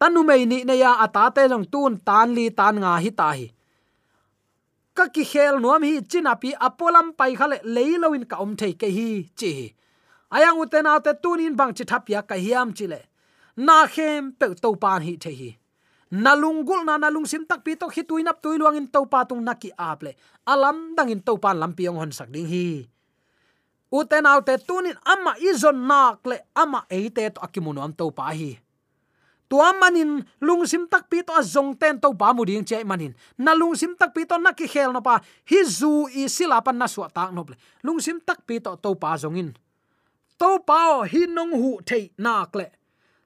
Tanu 0.00 0.20
mei 0.28 0.44
ni 0.44 0.64
ne 0.64 0.74
ya 0.76 0.92
ata 1.04 1.30
te 1.34 1.48
long 1.48 1.64
tun, 1.64 1.96
tan 2.06 2.34
li 2.36 2.50
tan 2.50 2.76
nga 2.82 3.00
hi 3.04 3.10
ta 3.10 3.30
hi. 3.32 3.46
Ka 4.96 5.08
ki 5.14 5.24
khel 5.24 5.56
nuam 5.60 5.82
hi 5.82 6.02
china 6.10 6.36
pi, 6.36 6.52
apolam 6.66 7.16
pai 7.18 7.32
khale 7.38 7.58
leiloin 7.64 8.24
ka 8.30 8.36
om 8.44 8.52
thei 8.60 8.72
ke 8.80 8.88
hi 8.96 9.08
chi 9.38 9.52
ayang 10.34 10.58
uten 10.62 10.86
autte 10.86 11.12
tunin 11.22 11.54
bang 11.56 11.72
chi 11.76 11.84
thapya 11.90 12.20
ka 12.28 12.34
hiam 12.34 12.68
chile. 12.76 13.00
Na 13.56 13.86
khem 13.86 14.32
pe 14.38 14.46
to 14.62 14.76
pan 14.76 15.00
hi 15.02 15.16
the 15.16 15.32
hi 15.40 15.50
nalunggul 16.14 16.86
na 16.86 16.94
nalung 16.94 17.26
sim 17.26 17.42
tak 17.42 17.66
pi 17.66 17.74
to 17.74 17.90
hi 17.90 18.06
tuinap 18.06 18.38
tuiluang 18.38 18.78
in 18.78 18.86
to 18.86 19.02
tung 19.26 19.42
naki 19.42 19.74
aple 19.74 20.14
alam 20.46 20.94
dang 20.94 21.10
in 21.10 21.18
pan 21.18 21.58
lampiong 21.58 21.98
hon 21.98 22.14
sak 22.14 22.30
ding 22.30 22.46
hi 22.46 22.86
uten 23.90 24.22
autte 24.22 24.54
tunin 24.62 24.94
ama 25.02 25.34
izon 25.42 25.74
nak 25.82 26.22
le 26.22 26.46
ama 26.54 26.86
eite 26.86 27.34
to 27.34 27.42
akimuno 27.42 27.82
am 27.82 27.90
to 27.90 28.14
pa 28.14 28.30
hi 28.30 28.54
tua 29.50 29.74
manin 29.74 30.22
lungsim 30.38 30.86
tak 30.86 31.10
pi 31.10 31.22
to 31.26 31.34
azong 31.34 31.74
ten 31.78 31.98
to 31.98 32.10
ba 32.10 32.34
muding 32.34 32.64
che 32.64 32.82
manin. 32.82 33.12
Na 33.38 33.54
lungsim 33.54 33.94
tak 33.94 34.10
pi 34.10 34.26
to 34.26 34.34
nakki 34.34 34.66
khel 34.66 34.90
no 34.90 34.98
pa 35.04 35.20
hi 35.50 35.60
zu 35.62 36.08
i 36.10 36.26
pan 36.64 36.76
na 36.78 36.86
suwa 36.86 37.06
tak 37.10 37.30
no 37.30 37.44
ple 37.44 37.56
lungsim 37.82 38.18
tak 38.18 38.42
pi 38.46 38.58
to 38.58 38.74
to 38.78 38.94
pa 38.98 39.14
zongin 39.14 39.54
to 40.38 40.58
pao 40.66 41.04
hi 41.06 41.26
nong 41.26 41.54
hu 41.54 41.78
thei 41.86 42.10
nak 42.18 42.50
le 42.56 42.66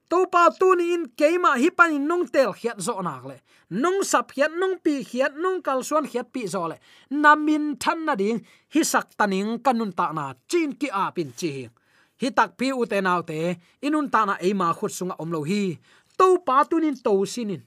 to 0.09 0.25
pa 0.33 0.49
tu 0.59 0.73
ni 0.75 0.93
in 0.95 1.03
keima 1.19 1.51
hi 1.61 1.69
pan 1.69 1.93
nong 2.09 2.25
tel 2.33 2.51
khiat 2.59 2.77
zo 2.81 3.01
nak 3.01 3.23
le. 3.29 3.37
Nong 3.69 4.01
sap 4.01 4.33
khiat 4.33 4.51
nong 4.61 4.81
pi 4.83 5.05
khiat 5.09 5.37
nong 5.37 5.61
kal 5.61 5.79
suan 5.85 6.05
khiat 6.09 6.27
pi 6.33 6.41
zo 6.53 6.65
le. 6.71 6.77
Namin 7.13 7.77
than 7.77 8.05
na 8.05 8.13
ding, 8.21 8.41
hi 8.73 8.81
sak 8.81 9.13
taning 9.17 9.61
kanun 9.65 9.91
ta 9.93 10.11
na 10.17 10.33
chin 10.49 10.73
ki 10.79 10.89
a 10.89 11.13
pin 11.15 11.29
chi 11.39 11.69
hi 12.21 12.29
tak 12.35 12.57
pi 12.59 12.67
u 12.75 12.83
te 12.91 12.99
naw 13.01 13.21
te, 13.29 13.55
inun 13.85 14.11
ta 14.13 14.25
na 14.27 14.35
ema 14.43 14.67
ma 14.69 14.75
khut 14.77 14.91
sunga 14.91 15.15
om 15.21 15.31
lo 15.31 15.41
hi. 15.49 15.79
To 16.19 16.27
pa 16.45 16.67
tunin 16.69 16.97
to 17.05 17.13
sinin 17.33 17.63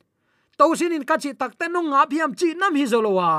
to 0.58 0.66
sinin 0.76 1.04
ka 1.08 1.16
chi 1.22 1.32
tak 1.32 1.56
te 1.58 1.66
nong 1.72 1.88
nga 1.92 2.04
biam 2.10 2.32
chi 2.36 2.52
nam 2.60 2.74
hi 2.76 2.84
zolowa 2.92 3.30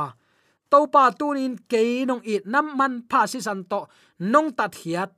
to 0.71 0.79
pa 0.93 1.03
tunin 1.19 1.53
ke 1.69 1.81
nong 2.09 2.23
it 2.25 2.43
nam 2.49 2.73
man 2.77 2.93
pha 3.09 3.21
si 3.31 3.39
san 3.41 3.61
to. 3.71 3.85
Nong 4.19 4.49
tat 4.57 4.73
khiat 4.73 5.11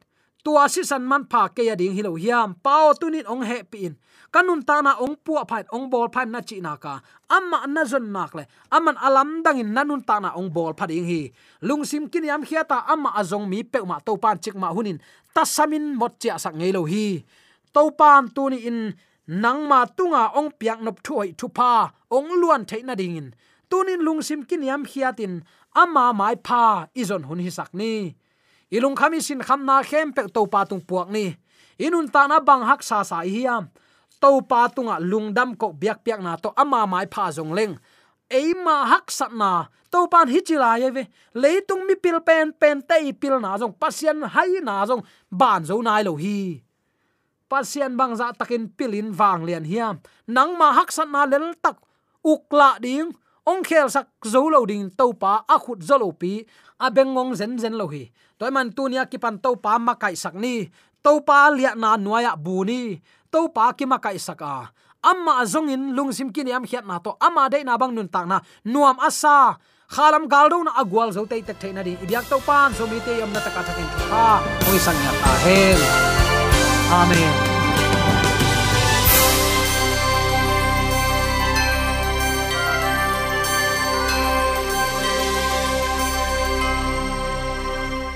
tua 0.45 0.69
si 0.69 0.81
san 0.85 1.03
man 1.09 1.23
pha 1.31 1.41
ke 1.55 1.61
ya 1.65 1.75
ding 1.75 1.97
hilo 1.97 2.13
hiam. 2.23 2.53
Pao 2.65 2.93
tunin 2.93 3.25
ong 3.25 3.41
he 3.49 3.57
pin. 3.71 3.97
Kanun 4.33 4.61
ta 4.67 4.77
na 4.85 4.91
ong 5.01 5.17
pu 5.25 5.33
phat 5.49 5.65
ong 5.75 5.89
bol 5.89 6.07
phat 6.13 6.27
na 6.29 6.39
chi 6.47 6.61
na 6.61 6.77
ka. 6.83 7.01
Amma 7.35 7.65
na 7.65 7.81
zon 7.91 8.05
nak 8.13 8.31
le. 8.37 8.43
Aman 8.69 8.95
alam 9.07 9.41
dangin 9.45 9.73
nanun 9.75 10.05
ta 10.05 10.21
na 10.21 10.29
ong 10.37 10.53
bol 10.55 10.77
phat 10.77 10.93
ding 10.93 11.09
hi. 11.09 11.21
Lungsim 11.67 12.05
kin 12.11 12.29
yam 12.29 12.45
khiata 12.47 12.77
amma 12.93 13.09
azong 13.19 13.49
mi 13.49 13.59
pe 13.65 13.79
ma 13.89 13.97
to 14.05 14.13
pan 14.23 14.37
chik 14.43 14.55
ma 14.61 14.69
hunin. 14.75 15.01
Ta 15.33 15.41
samin 15.55 15.97
mot 15.99 16.13
cha 16.21 16.37
sak 16.37 16.53
ngei 16.53 16.71
lo 16.77 16.85
hi. 16.85 17.25
To 17.73 17.89
pan 17.99 18.29
tu 18.35 18.43
ni 18.53 18.57
in 18.69 18.79
nang 19.25 19.65
ma 19.65 19.79
tunga 19.97 20.23
ong 20.37 20.53
piak 20.59 20.79
nop 20.85 21.01
thuai 21.05 21.33
thu 21.39 21.49
pa 21.57 21.89
ong 22.13 22.29
luan 22.41 22.61
theina 22.69 22.93
dingin 22.93 23.33
tunin 23.69 24.01
lungsim 24.05 24.45
kin 24.49 24.61
yam 24.69 24.85
khiatin 24.85 25.41
ama 25.73 26.13
mai 26.19 26.35
pha 26.47 26.85
izon 27.01 27.23
hun 27.27 27.41
hi 27.45 27.51
sakni 27.57 27.81
ni 27.81 28.24
ilung 28.71 28.95
khami 28.95 29.21
sin 29.21 29.41
kham 29.41 29.65
na 29.65 29.83
khem 29.83 30.13
pe 30.15 30.25
to 30.29 30.45
pa 30.45 30.65
tung 30.65 30.81
puak 30.81 31.09
ni. 31.09 31.35
Inun 31.77 32.07
ta 32.07 32.27
na 32.27 32.39
bang 32.39 32.63
hak 32.63 32.81
sa 32.81 33.03
sa 33.03 33.21
hiam 33.21 33.67
to 34.21 34.41
pa 34.47 34.71
tunga 34.71 34.97
lungdam 34.97 35.53
ko 35.59 35.75
biak 35.75 36.01
piak 36.01 36.23
na 36.23 36.39
to 36.39 36.49
ama 36.55 36.87
mai 36.87 37.05
pha 37.05 37.29
jong 37.29 37.53
leng. 37.53 37.75
Eima 38.25 38.89
hak 38.89 39.13
sat 39.13 39.29
na, 39.37 39.69
to 39.93 40.09
pan 40.09 40.25
hi 40.25 40.41
chila 40.41 40.81
ye 40.81 40.89
ve. 40.89 41.03
Leitung 41.37 41.85
mi 41.85 41.93
pil 41.93 42.17
pen 42.25 42.49
pen 42.57 42.81
te 42.81 43.13
pil 43.13 43.37
na 43.37 43.53
jong 43.57 43.77
pasien 43.77 44.17
hai 44.25 44.57
na 44.65 44.81
jong 44.89 45.05
ban 45.29 45.61
zo 45.61 45.77
nai 45.81 46.01
lo 46.01 46.17
hi. 46.17 46.57
Pasien 47.45 47.93
bang 47.93 48.17
za 48.17 48.33
takin 48.33 48.65
pilin 48.73 49.13
wang 49.13 49.45
lian 49.45 49.61
hiam 49.61 50.01
nang 50.25 50.57
ma 50.57 50.73
hak 50.73 50.89
sat 50.89 51.05
na 51.05 51.29
lel 51.29 51.53
tak 51.61 51.77
ukla 52.25 52.81
ding. 52.81 53.13
Ong 53.45 53.61
khel 53.61 53.93
sak 53.93 54.09
zo 54.25 54.49
lo 54.49 54.65
ding 54.65 54.89
to 54.89 55.13
pa 55.13 55.45
a 55.45 55.61
khut 55.61 55.85
zo 55.85 56.01
lo 56.01 56.09
pi. 56.09 56.41
A 56.81 56.89
bengong 56.89 57.37
zen 57.37 57.61
zen 57.61 57.77
lo 57.77 57.85
hi 57.93 58.09
toy 58.39 58.51
man 58.51 58.71
tu 58.75 58.87
nia 58.91 59.03
ki 59.05 59.17
pan 59.17 59.35
to 59.39 59.55
pa 59.55 59.77
ma 59.79 59.93
kai 59.95 60.15
sak 60.15 60.35
to 61.05 61.11
pa 61.27 61.49
lia 61.53 61.71
na 61.75 61.97
nuaya 61.97 62.33
buni 62.35 62.99
to 63.31 63.49
pa 63.55 63.73
ki 63.77 63.85
ma 63.85 63.97
kai 64.01 64.17
sak 64.17 64.41
à. 64.41 64.75
amma 65.05 65.45
azong 65.45 65.69
in 65.69 65.93
lungsim 65.93 66.33
kini 66.33 66.49
yam 66.49 66.65
khiat 66.65 66.85
na 66.85 66.97
to. 66.97 67.13
Ama 67.21 67.45
dei 67.53 67.63
na 67.63 67.77
bang 67.77 67.93
nun 67.93 68.09
tak 68.09 68.25
na. 68.25 68.41
Nuam 68.65 68.97
asa 68.97 69.57
khalam 69.85 70.25
galdo 70.25 70.65
na 70.65 70.73
agwal 70.81 71.13
zo 71.13 71.29
te 71.29 71.37
tek 71.45 71.61
theina 71.61 71.85
di. 71.85 71.93
Ibyak 71.93 72.25
to 72.25 72.41
pan 72.41 72.73
zo 72.73 72.89
mi 72.89 72.97
te 73.05 73.21
yam 73.21 73.29
na 73.29 73.39
taka 73.39 73.61
thakin 73.61 73.87
ha 74.09 74.41
oi 74.69 74.79
sang 74.81 74.97
ya 75.05 75.11
ta 75.21 75.31
hen 75.45 75.79
amen. 77.01 77.54